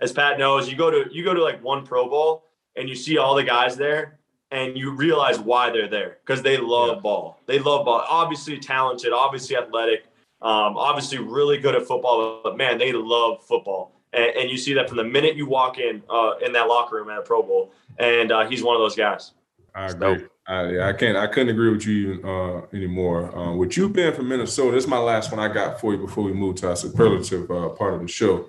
[0.00, 2.94] as Pat knows, you go to, you go to like one pro bowl and you
[2.94, 4.18] see all the guys there
[4.50, 7.00] and you realize why they're there because they love yeah.
[7.00, 7.40] ball.
[7.46, 8.04] They love ball.
[8.08, 10.06] Obviously talented, obviously athletic,
[10.42, 13.93] um, obviously really good at football, but man, they love football.
[14.14, 16.96] And, and you see that from the minute you walk in uh, in that locker
[16.96, 17.72] room at a Pro Bowl.
[17.98, 19.32] And uh, he's one of those guys.
[19.74, 20.26] I agree.
[20.46, 21.16] I, I can't.
[21.16, 23.36] I couldn't agree with you uh, anymore.
[23.36, 25.98] Um, with you being from Minnesota, this is my last one I got for you
[25.98, 28.46] before we move to our superlative uh, part of the show.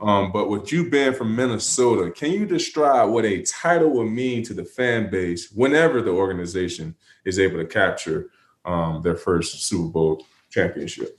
[0.00, 4.42] Um, but with you being from Minnesota, can you describe what a title would mean
[4.44, 8.30] to the fan base whenever the organization is able to capture
[8.64, 11.18] um, their first Super Bowl championship?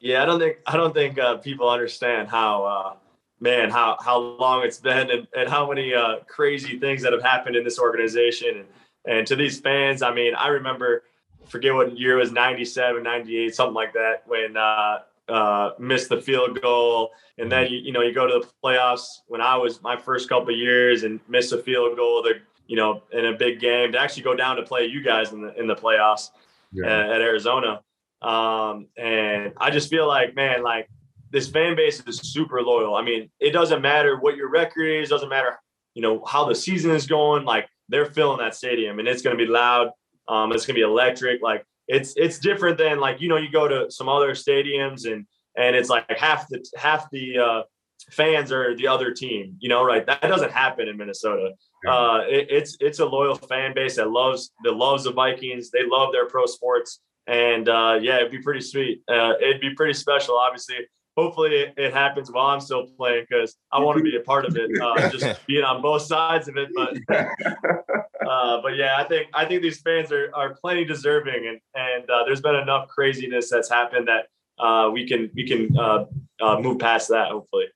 [0.00, 2.94] Yeah, I don't think I don't think uh, people understand how uh,
[3.40, 7.22] man how how long it's been and, and how many uh, crazy things that have
[7.22, 8.64] happened in this organization
[9.04, 10.02] and, and to these fans.
[10.02, 11.04] I mean, I remember
[11.46, 16.20] forget what year it was 97 98 something like that when uh, uh, missed the
[16.20, 19.20] field goal, and then you, you know you go to the playoffs.
[19.26, 23.02] When I was my first couple years and missed a field goal, the you know
[23.12, 25.66] in a big game to actually go down to play you guys in the in
[25.66, 26.30] the playoffs
[26.72, 26.86] yeah.
[26.86, 27.80] at, at, Arizona.
[28.22, 30.88] Um, and I just feel like man, like
[31.30, 32.94] this fan base is super loyal.
[32.94, 35.58] I mean, it doesn't matter what your record is, doesn't matter
[35.96, 37.44] you know how the season is going.
[37.44, 39.90] Like they're filling that stadium, and it's going to be loud.
[40.28, 41.42] Um, it's going to be electric.
[41.42, 45.26] Like it's it's different than like you know you go to some other stadiums and
[45.56, 47.62] and it's like half the half the uh,
[48.10, 49.56] fans are the other team.
[49.58, 50.04] You know, right?
[50.06, 51.52] That doesn't happen in Minnesota.
[51.88, 55.70] Uh, it, it's it's a loyal fan base that loves that loves the Vikings.
[55.70, 59.00] They love their pro sports, and uh, yeah, it'd be pretty sweet.
[59.08, 60.36] Uh, it'd be pretty special.
[60.36, 60.76] Obviously,
[61.16, 64.44] hopefully it, it happens while I'm still playing because I want to be a part
[64.44, 66.68] of it, uh, just being on both sides of it.
[66.74, 66.96] But
[68.28, 72.08] uh, but yeah, I think I think these fans are are plenty deserving, and and
[72.10, 74.26] uh, there's been enough craziness that's happened that
[74.62, 76.04] uh, we can we can uh,
[76.40, 77.30] uh, move past that.
[77.30, 77.66] Hopefully,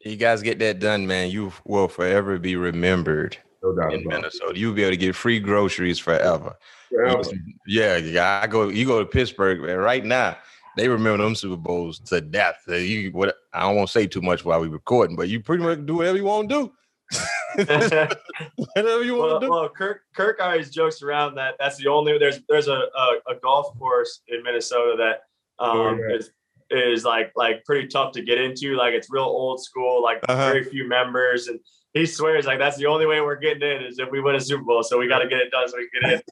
[0.00, 1.30] you guys get that done, man.
[1.30, 3.36] You will forever be remembered.
[3.62, 6.56] No doubt in Minnesota, you'll be able to get free groceries forever.
[6.88, 7.22] forever.
[7.66, 8.40] Yeah, yeah.
[8.42, 8.68] I go.
[8.68, 9.76] You go to Pittsburgh, man.
[9.76, 10.38] Right now,
[10.80, 12.62] they remember them Super Bowls to death.
[12.66, 13.36] You what?
[13.52, 15.96] I don't want to say too much while we recording, but you pretty much do
[15.96, 16.72] whatever you want to do.
[18.56, 19.50] whatever you want well, to do.
[19.50, 23.34] Well, Kirk Kirk always jokes around that that's the only there's there's a a, a
[23.42, 25.24] golf course in Minnesota that
[25.62, 26.16] um, oh, yeah.
[26.16, 26.30] is
[26.70, 28.74] is like like pretty tough to get into.
[28.74, 30.50] Like it's real old school, like uh-huh.
[30.50, 31.60] very few members, and
[31.92, 34.40] he swears like that's the only way we're getting in is if we win a
[34.40, 34.82] Super Bowl.
[34.82, 36.22] So we got to get it done so we can get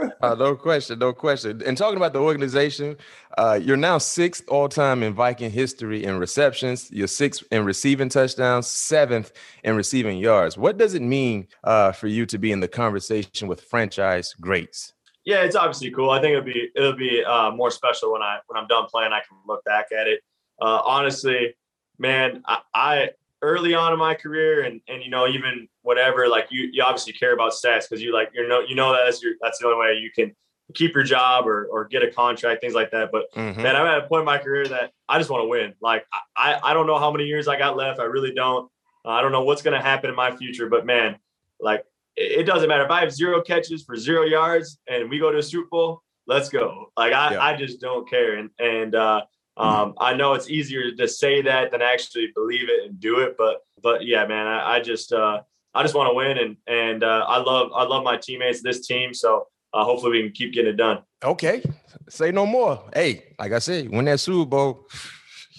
[0.00, 0.12] in.
[0.22, 1.62] uh, no question, no question.
[1.66, 2.96] And talking about the organization,
[3.36, 6.90] uh, you're now sixth all time in Viking history in receptions.
[6.90, 10.56] You're sixth in receiving touchdowns, seventh in receiving yards.
[10.56, 14.94] What does it mean uh, for you to be in the conversation with franchise greats?
[15.26, 16.10] Yeah, it's obviously cool.
[16.10, 19.12] I think it'll be it'll be uh, more special when I when I'm done playing.
[19.12, 20.20] I can look back at it.
[20.60, 21.54] Uh, honestly,
[21.98, 23.10] man, I, I
[23.44, 27.12] early on in my career and and you know even whatever like you you obviously
[27.12, 29.78] care about stats because you like you know you know that's your that's the only
[29.78, 30.34] way you can
[30.74, 33.10] keep your job or or get a contract things like that.
[33.12, 33.62] But mm-hmm.
[33.62, 35.74] man I'm at a point in my career that I just want to win.
[35.80, 38.00] Like I I don't know how many years I got left.
[38.00, 38.70] I really don't.
[39.04, 41.16] Uh, I don't know what's gonna happen in my future but man
[41.60, 41.84] like
[42.16, 42.84] it, it, doesn't matter.
[42.84, 46.02] If I have zero catches for zero yards and we go to a Super Bowl
[46.26, 46.92] let's go.
[46.96, 47.42] Like I yeah.
[47.42, 48.36] I just don't care.
[48.36, 49.22] And and uh
[49.56, 53.36] um, I know it's easier to say that than actually believe it and do it,
[53.38, 55.42] but but yeah, man, I, I just uh,
[55.74, 58.86] I just want to win and and uh, I love I love my teammates, this
[58.86, 59.14] team.
[59.14, 61.02] So uh, hopefully we can keep getting it done.
[61.22, 61.62] Okay,
[62.08, 62.82] say no more.
[62.94, 64.86] Hey, like I said, win that Super Bowl.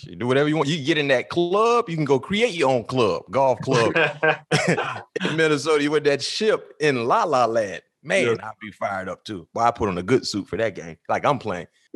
[0.04, 0.70] You do whatever you want.
[0.70, 1.90] You can get in that club.
[1.90, 3.96] You can go create your own club, golf club
[5.26, 5.82] in Minnesota.
[5.82, 7.82] You with that ship in La La Land.
[8.04, 8.34] Man, yeah.
[8.34, 9.48] I'd be fired up too.
[9.56, 11.68] Well, I put on a good suit for that game, like I'm playing.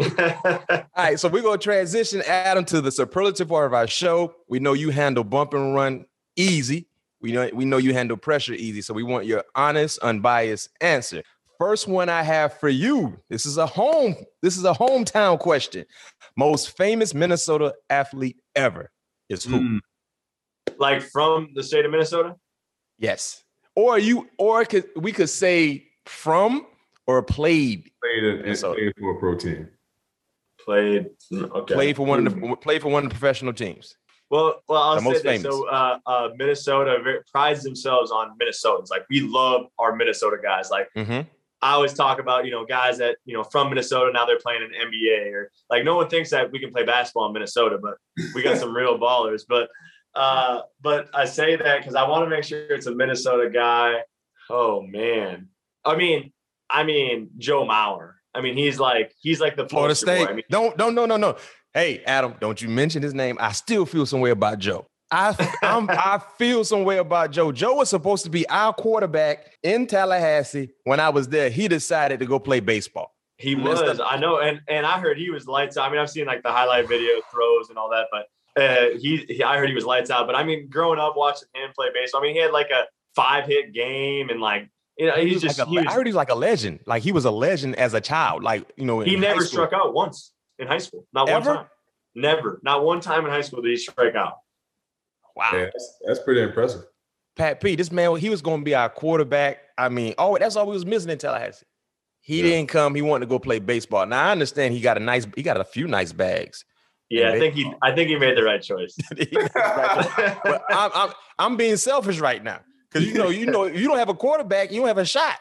[0.00, 4.34] All right, so we're gonna transition Adam to the superlative part of our show.
[4.48, 6.06] We know you handle bump and run
[6.36, 6.88] easy.
[7.20, 8.80] We know we know you handle pressure easy.
[8.82, 11.22] So we want your honest, unbiased answer.
[11.58, 13.18] First one I have for you.
[13.28, 14.14] This is a home.
[14.42, 15.84] This is a hometown question.
[16.36, 18.92] Most famous Minnesota athlete ever
[19.28, 19.60] is who?
[19.60, 19.80] Mm.
[20.78, 22.36] Like from the state of Minnesota?
[22.98, 23.42] Yes.
[23.74, 26.66] Or you, or could we could say from
[27.08, 29.68] or played played, in, played for a pro team.
[30.68, 31.74] Played okay.
[31.74, 33.96] Played for one of the played for one of the professional teams.
[34.28, 35.42] Well, well, I'll the say this.
[35.42, 38.90] So, uh, uh, Minnesota prides themselves on Minnesotans.
[38.90, 40.68] Like we love our Minnesota guys.
[40.70, 41.26] Like mm-hmm.
[41.62, 44.60] I always talk about, you know, guys that, you know, from Minnesota, now they're playing
[44.60, 47.94] in NBA or like no one thinks that we can play basketball in Minnesota, but
[48.34, 49.44] we got some real ballers.
[49.48, 49.70] But,
[50.14, 54.02] uh, but I say that because I want to make sure it's a Minnesota guy.
[54.50, 55.48] Oh man.
[55.82, 56.30] I mean,
[56.68, 58.17] I mean, Joe Mauer.
[58.34, 60.28] I mean, he's like, he's like the Florida State.
[60.28, 61.36] I mean, don't, don't, no, no, no.
[61.74, 63.36] Hey, Adam, don't you mention his name.
[63.40, 64.86] I still feel some way about Joe.
[65.10, 67.52] I I'm, I feel some way about Joe.
[67.52, 70.70] Joe was supposed to be our quarterback in Tallahassee.
[70.84, 73.14] When I was there, he decided to go play baseball.
[73.36, 75.88] He was, I know, and and I heard he was lights out.
[75.88, 78.26] I mean, I've seen like the highlight video throws and all that, but
[78.60, 80.26] uh, he, he, I heard he was lights out.
[80.26, 82.86] But I mean, growing up watching him play baseball, I mean, he had like a
[83.14, 85.58] five hit game and like you know, he's just.
[85.58, 86.80] Like a, he was, I heard he's like a legend.
[86.86, 88.42] Like he was a legend as a child.
[88.42, 91.06] Like you know, he never struck out once in high school.
[91.12, 91.48] Not Ever?
[91.48, 91.66] one time.
[92.14, 92.60] Never.
[92.64, 94.38] Not one time in high school did he strike out.
[95.36, 96.82] Wow, yeah, that's, that's pretty impressive.
[97.36, 99.58] Pat P, this man, he was going to be our quarterback.
[99.78, 101.64] I mean, oh, that's all we was missing in Tallahassee.
[102.20, 102.42] He yeah.
[102.42, 102.96] didn't come.
[102.96, 104.04] He wanted to go play baseball.
[104.04, 106.64] Now I understand he got a nice, he got a few nice bags.
[107.08, 108.96] Yeah, I think he, I think he made the right choice.
[109.54, 113.98] but I'm, I'm, I'm being selfish right now because you know, you know, you don't
[113.98, 115.36] have a quarterback, you don't have a shot.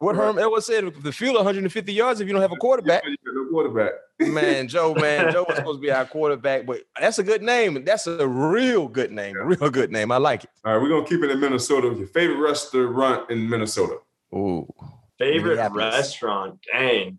[0.00, 0.26] What right.
[0.26, 3.02] Herm Edwards said, the field 150 yards if you don't have a quarterback.
[3.24, 3.92] no quarterback.
[4.20, 7.84] man, Joe, man, Joe was supposed to be our quarterback, but that's a good name.
[7.84, 9.36] That's a real good name.
[9.36, 9.56] Yeah.
[9.56, 10.12] Real good name.
[10.12, 10.50] I like it.
[10.64, 11.94] All right, we're gonna keep it in Minnesota.
[11.96, 13.98] Your favorite restaurant in Minnesota?
[14.34, 14.68] Ooh.
[15.18, 16.60] Favorite restaurant.
[16.72, 17.18] Dang.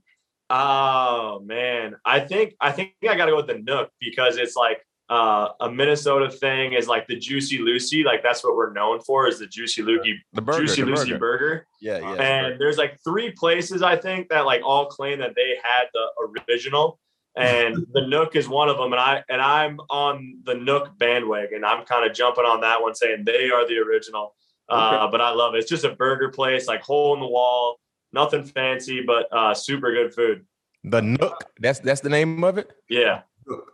[0.49, 1.95] Oh man.
[2.05, 5.72] I think I think I gotta go with the Nook because it's like uh, a
[5.72, 9.48] Minnesota thing is like the Juicy Lucy, like that's what we're known for is the
[9.48, 11.19] Juicy Lucy, the burger, Juicy the Lucy burger.
[11.19, 11.67] burger.
[11.82, 12.13] Yeah, yeah.
[12.13, 16.52] And there's like three places I think that like all claim that they had the
[16.52, 17.00] original,
[17.36, 18.93] and the Nook is one of them.
[18.93, 21.63] And I and I'm on the Nook bandwagon.
[21.63, 24.36] I'm kind of jumping on that one, saying they are the original.
[24.69, 25.58] Uh, but I love it.
[25.58, 27.80] It's just a burger place, like hole in the wall,
[28.13, 30.45] nothing fancy, but uh, super good food.
[30.84, 31.43] The Nook.
[31.60, 32.72] That's that's the name of it.
[32.88, 33.22] Yeah.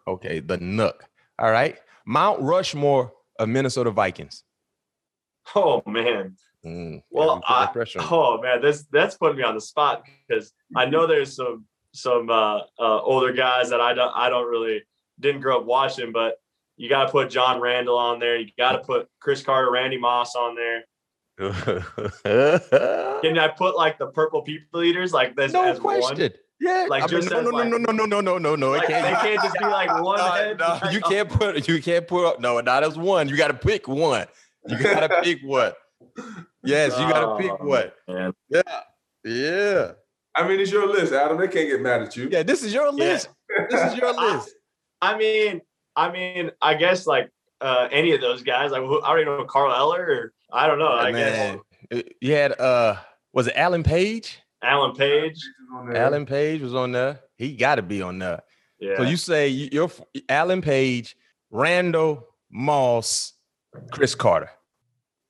[0.08, 1.04] Okay, the Nook.
[1.40, 1.78] All right.
[2.06, 4.44] Mount Rushmore of Minnesota Vikings.
[5.56, 6.36] Oh man.
[6.66, 7.70] Mm, well, I,
[8.10, 12.30] oh man, this that's putting me on the spot because I know there's some some
[12.30, 14.84] uh, uh, older guys that I don't I don't really
[15.20, 16.40] didn't grow up watching, but
[16.78, 18.38] you got to put John Randle on there.
[18.38, 20.84] You got to put Cris Carter, Randy Moss on there.
[23.22, 25.54] Can I put like the purple people eaters like this?
[25.54, 26.18] No as question.
[26.20, 26.32] One?
[26.60, 28.72] Yeah, like I mean, no, no, like, no, no, no, no, no, no, no.
[28.72, 29.04] Like, can't.
[29.04, 30.58] They can't just be like one no, head.
[30.58, 31.68] No, you can't put.
[31.68, 32.40] You can't put.
[32.40, 33.28] No, not as one.
[33.28, 34.26] You got to pick one.
[34.68, 35.76] You got to pick what.
[36.64, 37.92] Yes, you got to pick one.
[38.08, 38.34] Man.
[38.50, 38.62] Yeah,
[39.26, 39.92] yeah.
[40.36, 41.38] I mean, it's your list, Adam.
[41.38, 42.30] They can't get mad at you.
[42.32, 43.30] Yeah, this is your list.
[43.50, 43.66] Yeah.
[43.70, 44.54] This is your list.
[45.02, 45.62] I, I, mean,
[45.96, 47.30] I mean, I guess like
[47.62, 48.72] uh any of those guys.
[48.72, 50.92] Like, I already know Carl Eller, or I don't know.
[50.92, 51.60] I Man.
[51.92, 52.96] guess you had uh,
[53.34, 54.40] was it Alan Page?
[54.64, 55.40] Alan Page.
[55.94, 57.20] Alan Page was on there.
[57.38, 58.42] He got to be on there.
[58.80, 58.98] Yeah.
[58.98, 59.92] So you say you're
[60.30, 61.16] Alan Page,
[61.52, 63.34] Randle, Moss,
[63.92, 64.50] Cris Carter.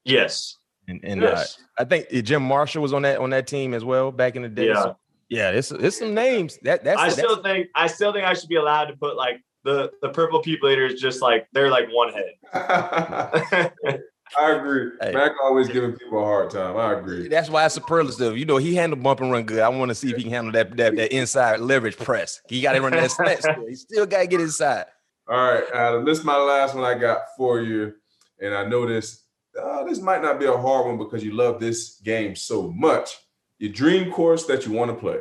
[0.04, 0.58] Yes.
[0.88, 1.58] And, and yes.
[1.60, 4.44] Uh, I think Jim Marshall was on that on that team as well back in
[4.44, 4.68] the day.
[4.68, 4.84] Yeah.
[4.84, 4.98] So,
[5.30, 6.60] yeah, it's it's some names.
[6.62, 9.16] That that's I that's, still think I still think I should be allowed to put
[9.16, 13.74] like the the purple people eaters just like they're like one head.
[14.40, 14.92] I agree.
[15.02, 15.12] Hey.
[15.12, 16.78] Mac always giving people a hard time.
[16.78, 17.28] I agree.
[17.28, 18.38] That's why it's superlative.
[18.38, 19.60] You know, he handled bump and run good.
[19.60, 22.42] I want to see if he can handle that that, that inside leverage press.
[22.50, 23.68] He got to run that slant still.
[23.68, 24.86] He still got to get inside.
[25.28, 26.06] All right, Adam.
[26.06, 27.94] This is my last one I got for you,
[28.40, 29.24] and I know this.
[29.60, 33.18] Uh, this might not be a hard one because you love this game so much.
[33.60, 35.20] Your dream course that you want to play.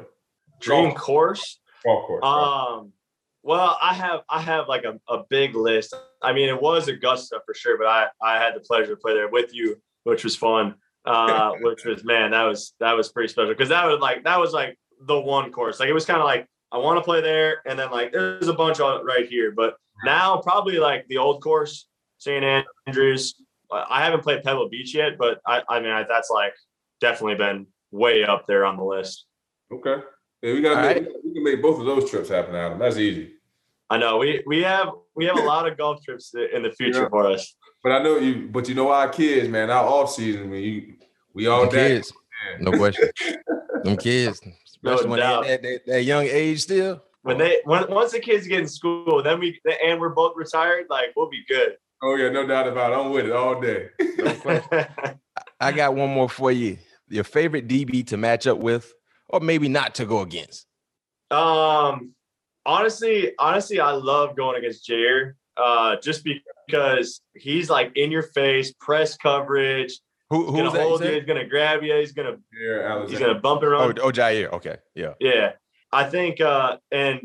[0.60, 0.98] Dream golf.
[0.98, 1.58] course.
[1.84, 2.24] Golf course.
[2.24, 2.92] Um.
[3.42, 5.94] Well, I have I have like a, a big list.
[6.24, 9.14] I mean, it was Augusta for sure, but I I had the pleasure to play
[9.14, 10.74] there with you, which was fun.
[11.04, 14.38] uh, which was man, that was that was pretty special because that was like that
[14.40, 15.80] was like the one course.
[15.80, 18.48] Like it was kind of like I want to play there, and then like there's
[18.48, 19.52] a bunch on right here.
[19.52, 21.86] But now probably like the old course,
[22.18, 22.64] St.
[22.86, 23.34] Andrews.
[23.72, 26.54] I haven't played Pebble Beach yet, but I, I mean I, that's like
[27.00, 29.26] definitely been way up there on the list.
[29.72, 29.96] Okay.
[30.42, 31.06] Yeah, we got right.
[31.24, 32.78] we can make both of those trips happen, Adam.
[32.78, 33.32] That's easy.
[33.90, 37.02] I know we we have we have a lot of golf trips in the future
[37.02, 37.08] yeah.
[37.08, 37.54] for us.
[37.82, 38.48] But I know you.
[38.50, 39.70] But you know our kids, man.
[39.70, 40.94] Our off season, when you
[41.34, 42.12] we all kids,
[42.60, 43.10] no question.
[43.82, 45.44] Them kids, especially no when doubt.
[45.44, 47.02] they at that, that, young age still.
[47.22, 50.86] When they when, once the kids get in school, then we and we're both retired,
[50.88, 51.76] like we'll be good.
[52.02, 52.96] Oh yeah, no doubt about it.
[52.96, 53.88] I'm with it all day.
[55.60, 56.78] I got one more for you.
[57.08, 58.92] Your favorite DB to match up with,
[59.28, 60.66] or maybe not to go against.
[61.30, 62.14] Um,
[62.66, 65.34] honestly, honestly, I love going against Jaire.
[65.56, 66.26] Uh, just
[66.66, 70.00] because he's like in your face, press coverage.
[70.30, 71.12] Who, who's gonna hold you?
[71.12, 71.94] He's gonna grab you.
[71.94, 74.00] He's gonna yeah, he's gonna bump around.
[74.00, 74.52] Oh, oh, Jaire.
[74.52, 75.52] Okay, yeah, yeah.
[75.92, 77.20] I think, uh, and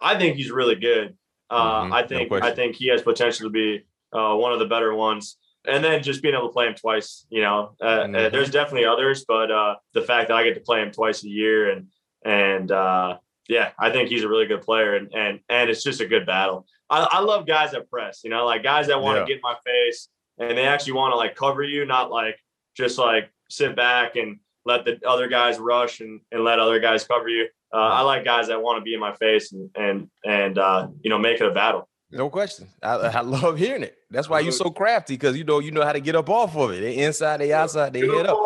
[0.00, 1.16] I think he's really good.
[1.50, 1.92] Uh, mm-hmm.
[1.92, 4.94] I think no I think he has potential to be uh, one of the better
[4.94, 5.36] ones.
[5.66, 8.34] And then just being able to play him twice, you know, uh, uh mm-hmm.
[8.34, 11.28] there's definitely others, but uh, the fact that I get to play him twice a
[11.28, 11.88] year and
[12.24, 13.18] and uh,
[13.48, 16.26] yeah, I think he's a really good player, and and and it's just a good
[16.26, 16.66] battle.
[16.90, 19.26] I, I love guys that press, you know, like guys that want to yeah.
[19.26, 22.38] get in my face and they actually want to like cover you, not like
[22.76, 27.04] just like sit back and let the other guys rush and, and let other guys
[27.04, 27.46] cover you.
[27.72, 30.88] Uh, I like guys that want to be in my face and and and uh,
[31.02, 31.88] you know make it a battle.
[32.10, 32.68] No question.
[32.82, 33.98] I, I love hearing it.
[34.10, 36.56] That's why you're so crafty because you know you know how to get up off
[36.56, 36.80] of it.
[36.80, 38.38] They inside, they outside, they hit up.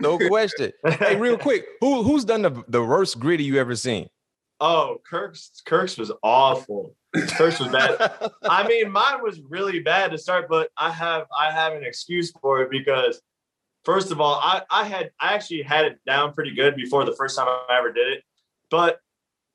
[0.00, 0.72] No question.
[0.84, 4.08] hey, real quick, who who's done the the worst Griddy you ever seen?
[4.60, 6.94] Oh, Kirk's Kirk's was awful.
[7.14, 8.30] Kirk's was bad.
[8.42, 12.30] I mean, mine was really bad to start, but I have I have an excuse
[12.42, 13.20] for it because
[13.84, 17.14] first of all, I, I had I actually had it down pretty good before the
[17.16, 18.22] first time I ever did it.
[18.70, 19.00] But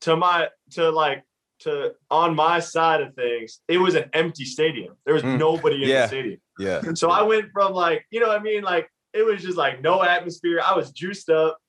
[0.01, 1.23] to my to like
[1.59, 4.95] to on my side of things, it was an empty stadium.
[5.05, 5.37] There was mm.
[5.37, 6.01] nobody in yeah.
[6.01, 6.39] the stadium.
[6.57, 6.81] Yeah.
[6.95, 8.63] So I went from like, you know what I mean?
[8.63, 10.61] Like it was just like no atmosphere.
[10.65, 11.59] I was juiced up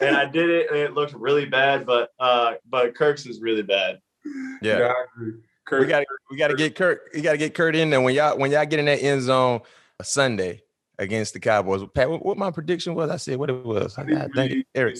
[0.00, 3.62] and I did it and it looked really bad, but uh but Kirk's is really
[3.62, 4.00] bad.
[4.62, 4.78] Yeah.
[4.78, 4.92] yeah
[5.66, 7.10] Kirk, we got we got to get Kirk.
[7.14, 9.22] You got to get Kirk in there when y'all when y'all get in that end
[9.22, 9.60] zone
[10.02, 10.62] Sunday
[10.98, 11.82] against the Cowboys.
[11.94, 13.10] Pat, what, what my prediction was?
[13.10, 13.96] I said what it was.
[13.98, 14.98] I, I think Eric.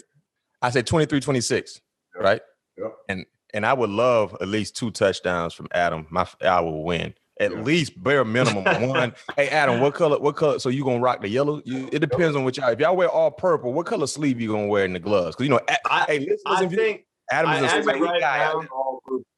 [0.62, 1.80] I said 23-26,
[2.16, 2.40] right?
[2.78, 2.96] Yep.
[3.10, 6.06] And and I would love at least two touchdowns from Adam.
[6.10, 7.60] My I will win at yeah.
[7.60, 9.14] least bare minimum one.
[9.36, 10.18] hey Adam, what color?
[10.18, 10.58] What color?
[10.58, 11.60] So you gonna rock the yellow?
[11.64, 12.70] You, it depends on which y'all.
[12.70, 15.36] If y'all wear all purple, what color sleeve you gonna wear in the gloves?
[15.36, 18.38] Because you know, I, hey, listen, I think Adam is a right guy.
[18.38, 18.68] Now,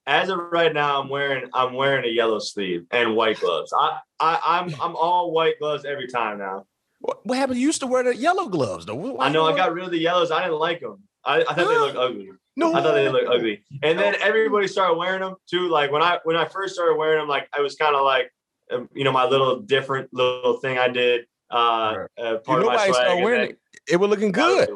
[0.06, 3.72] as of right now, I'm wearing I'm wearing a yellow sleeve and white gloves.
[3.76, 6.66] I, I I'm I'm all white gloves every time now.
[7.00, 7.58] What, what happened?
[7.58, 9.18] You used to wear the yellow gloves though.
[9.20, 10.30] I know I got rid of the yellows.
[10.30, 11.02] I didn't like them.
[11.24, 12.30] I, I thought they looked ugly.
[12.56, 13.62] No, I thought they looked ugly.
[13.82, 15.68] And then everybody started wearing them too.
[15.68, 18.32] Like when I when I first started wearing them, like I was kind of like,
[18.70, 21.26] um, you know, my little different little thing I did.
[21.50, 23.20] Uh, uh part you of my.
[23.22, 23.58] Wearing it.
[23.88, 24.70] it was looking good.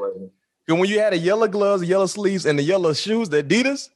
[0.69, 3.89] And when you had a yellow gloves, yellow sleeves, and the yellow shoes, the Adidas,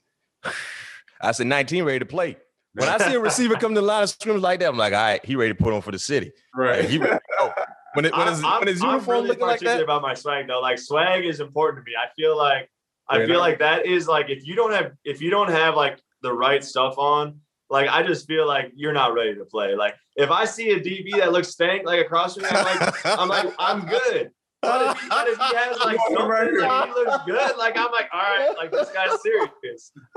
[1.21, 2.37] I said 19 ready to play.
[2.75, 4.93] When I see a receiver come to the line of scrimmage like that, I'm like,
[4.93, 6.33] all right, he ready to put on for the city.
[6.55, 6.85] Right.
[6.85, 7.53] he ready to go.
[7.95, 9.81] When, it, when, his, when his uniform really looking like that.
[9.81, 10.61] about my swag though.
[10.61, 11.97] Like swag is important to me.
[11.97, 12.69] I feel like
[13.09, 16.01] I feel like that is like if you don't have if you don't have like
[16.23, 17.41] the right stuff on,
[17.71, 19.75] like I just feel like you're not ready to play.
[19.75, 23.07] Like if I see a DB that looks stank like across from me, I'm like
[23.07, 24.31] I'm like I'm good.
[24.63, 26.49] But if, but if he has like something like
[26.87, 29.93] he looks good, like I'm like, all right, like this guy's serious.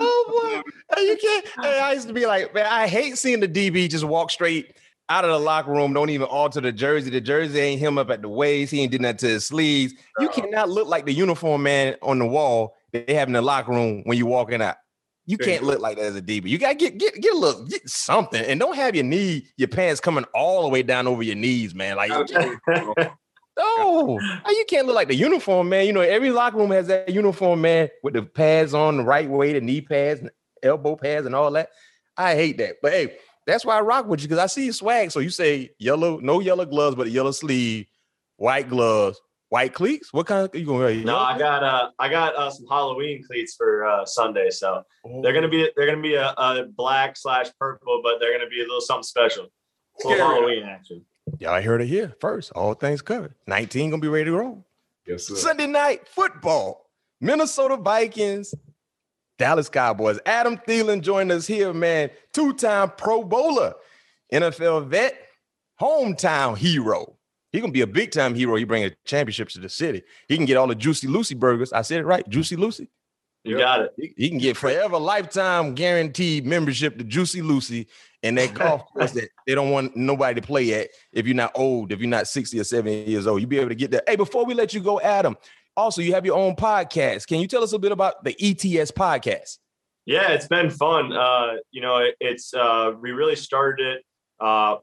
[0.00, 0.62] oh
[0.96, 1.46] boy, you can't.
[1.58, 4.74] I used to be like, man, I hate seeing the DB just walk straight
[5.08, 7.10] out of the locker room, don't even alter the jersey.
[7.10, 8.72] The jersey ain't him up at the waist.
[8.72, 9.94] He ain't did that to his sleeves.
[10.18, 13.72] You cannot look like the uniform man on the wall they have in the locker
[13.72, 14.76] room when you're walking out.
[15.24, 16.46] You can't look like that as a DB.
[16.46, 19.68] You gotta get get get a little get something, and don't have your knee, your
[19.68, 21.96] pants coming all the way down over your knees, man.
[21.96, 22.24] Like, oh,
[24.50, 25.86] you can't look like the uniform man.
[25.86, 29.28] You know, every locker room has that uniform man with the pads on the right
[29.28, 30.30] way, the knee pads, and
[30.62, 31.68] elbow pads, and all that.
[32.16, 33.16] I hate that, but hey,
[33.46, 35.10] that's why I rock with you because I see you swag.
[35.10, 37.86] So you say yellow, no yellow gloves, but a yellow sleeve,
[38.36, 39.20] white gloves,
[39.52, 40.12] white cleats?
[40.12, 40.94] What kind of you gonna wear?
[40.94, 44.50] No, I got uh I got uh, some Halloween cleats for uh, Sunday.
[44.50, 45.22] So oh.
[45.22, 48.60] they're gonna be they're gonna be a, a, black slash purple, but they're gonna be
[48.60, 49.48] a little something special.
[50.04, 51.04] A little Halloween action.
[51.38, 52.50] Y'all heard it here first.
[52.52, 53.34] All things covered.
[53.46, 54.66] 19 gonna be ready to roll.
[55.06, 55.34] Yes, sir.
[55.34, 56.86] Sunday night football.
[57.20, 58.52] Minnesota Vikings,
[59.38, 60.18] Dallas Cowboys.
[60.26, 62.10] Adam Thielen joined us here, man.
[62.32, 63.74] Two-time Pro Bowler,
[64.32, 65.14] NFL vet,
[65.80, 67.16] hometown hero.
[67.50, 68.56] He gonna be a big time hero.
[68.56, 70.02] He bring a championship to the city.
[70.28, 71.72] He can get all the Juicy Lucy burgers.
[71.72, 72.88] I said it right, Juicy Lucy.
[73.44, 73.94] You got it.
[73.96, 77.88] He, he can get forever lifetime guaranteed membership to Juicy Lucy
[78.22, 81.50] and that golf course that they don't want nobody to play at if you're not
[81.56, 83.40] old, if you're not 60 or 70 years old.
[83.40, 84.02] You'll be able to get there.
[84.06, 85.36] Hey, before we let you go, Adam,
[85.76, 87.26] also you have your own podcast.
[87.26, 89.58] Can you tell us a bit about the ETS podcast?
[90.04, 91.12] Yeah, it's been fun.
[91.12, 94.04] Uh, you know, it, it's uh, we really started it.
[94.40, 94.76] Uh,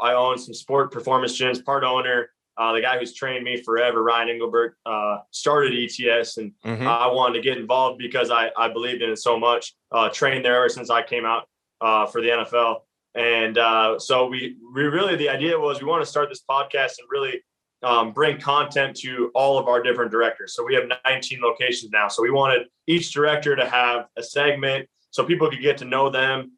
[0.00, 2.30] I own some sport performance gyms, part owner.
[2.58, 6.86] Uh, the guy who's trained me forever, Ryan Engelbert, uh, started ETS, and Mhm.
[6.86, 9.74] I wanted to get involved because I, I believed in it so much.
[9.92, 11.44] Uh, trained there ever since I came out
[11.82, 12.80] uh, for the NFL,
[13.14, 16.98] and uh, so we we really the idea was we want to start this podcast
[16.98, 17.42] and really
[17.82, 20.54] um, bring content to all of our different directors.
[20.54, 22.08] So we have 19 locations now.
[22.08, 26.10] So we wanted each director to have a segment so people could get to know
[26.10, 26.52] them,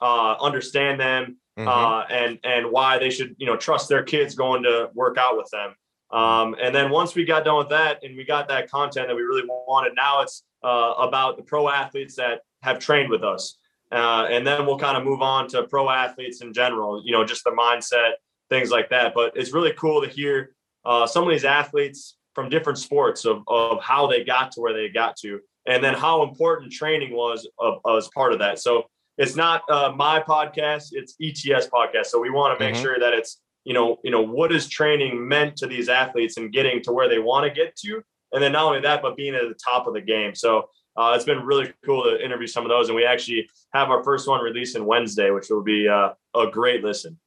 [0.00, 1.66] uh, understand them, Mhm.
[1.68, 5.36] uh, and and why they should you know trust their kids going to work out
[5.38, 5.74] with them.
[6.10, 9.16] Um, and then once we got done with that and we got that content that
[9.16, 13.58] we really wanted, now it's uh, about the pro athletes that have trained with us.
[13.90, 17.24] Uh, and then we'll kind of move on to pro athletes in general, you know,
[17.24, 18.12] just the mindset,
[18.50, 19.14] things like that.
[19.14, 20.54] But it's really cool to hear
[20.86, 24.72] uh, some of these athletes from different sports of, of how they got to where
[24.72, 28.58] they got to, and then how important training was of, as part of that.
[28.58, 28.84] So
[29.18, 32.06] it's not uh, my podcast; it's ETS podcast.
[32.06, 32.82] So we want to make Mhm.
[32.82, 36.52] sure that it's you know you know what is training meant to these athletes and
[36.52, 39.34] getting to where they want to get to, and then not only that, but being
[39.34, 40.34] at the top of the game.
[40.34, 40.68] So.
[40.98, 44.02] Uh, it's been really cool to interview some of those, and we actually have our
[44.02, 47.20] first one released releasing Wednesday, which will be uh, a great listen.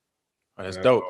[0.58, 0.82] That's Yeah.
[0.82, 1.04] dope.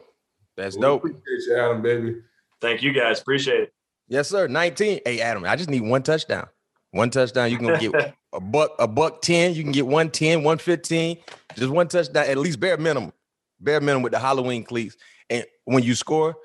[0.57, 1.05] That's We dope.
[1.05, 2.15] Appreciate you, Adam, baby.
[2.61, 3.73] Thank you guys, appreciate it.
[4.07, 4.47] Yes, sir.
[4.47, 5.01] 19.
[5.05, 6.47] Hey, Adam, I just need one touchdown.
[6.91, 7.51] One touchdown.
[7.51, 9.53] You can get a buck, a buck 10.
[9.53, 11.17] You can get 110, 115.
[11.55, 13.13] Just one touchdown, at least bare minimum.
[13.59, 14.97] Bare minimum with the Halloween cleats.
[15.29, 16.35] And when you score,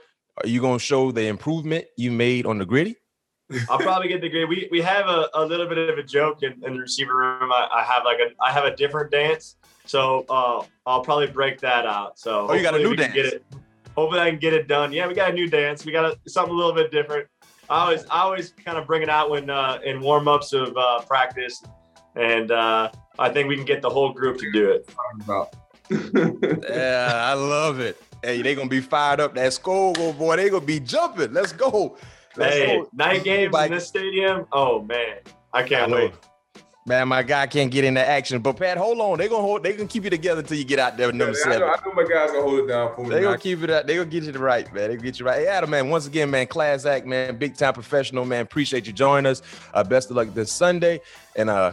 [0.43, 2.97] are you gonna show the improvement you made on the Griddy?
[3.71, 4.49] I'll probably get the grade.
[4.49, 7.53] We we have a, a little bit of a joke in, in the receiver room.
[7.53, 11.61] I, I have like a I have a different dance, so uh, I'll probably break
[11.61, 12.19] that out.
[12.19, 13.33] So Oh, you got a new can Get dance.
[13.35, 13.45] it.
[13.97, 14.93] Hopefully I can get it done.
[14.93, 15.85] Yeah, we got a new dance.
[15.85, 17.29] We got a, something a little bit different.
[17.71, 20.77] I always I always kind of bring it out when uh, in warm ups of
[20.77, 21.63] uh, practice,
[22.17, 24.89] and uh, I think we can get the whole group to do it.
[25.91, 28.01] Yeah, I love it.
[28.23, 29.35] Hey, they gonna be fired up.
[29.35, 31.33] That Skol boy, they gonna be jumping.
[31.35, 31.97] Let's go.
[32.37, 32.89] Let's Hey, go.
[32.95, 34.47] night games Like- in this stadium.
[34.53, 35.19] Oh man,
[35.53, 35.97] I I can't know.
[35.97, 36.13] wait.
[36.87, 38.41] Man, my guy can't get into action.
[38.41, 39.17] But Pat, hold on.
[39.17, 39.63] They gonna hold.
[39.63, 41.67] They gonna keep you together until you get out there with number I, know.
[41.67, 43.09] I know my guys gonna hold it down for me.
[43.09, 43.25] They man.
[43.25, 43.87] gonna keep it up.
[43.87, 44.91] They're gonna get you the right, man.
[44.91, 45.39] They gonna get you right.
[45.39, 45.89] Hey, Adam, man.
[45.89, 47.39] Once again, man, class act, man.
[47.39, 48.43] Big time professional, man.
[48.43, 49.41] Appreciate you joining us.
[49.73, 51.01] Uh, best of luck this Sunday.
[51.37, 51.73] And uh,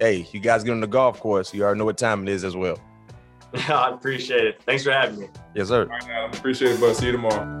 [0.00, 1.52] hey, you guys get on the golf course.
[1.52, 2.78] You already know what time it is as well.
[3.68, 4.62] I appreciate it.
[4.62, 5.28] Thanks for having me.
[5.54, 5.82] Yes, sir.
[5.82, 6.30] All right, Adam.
[6.30, 6.96] Appreciate it, bud.
[6.96, 7.60] See you tomorrow.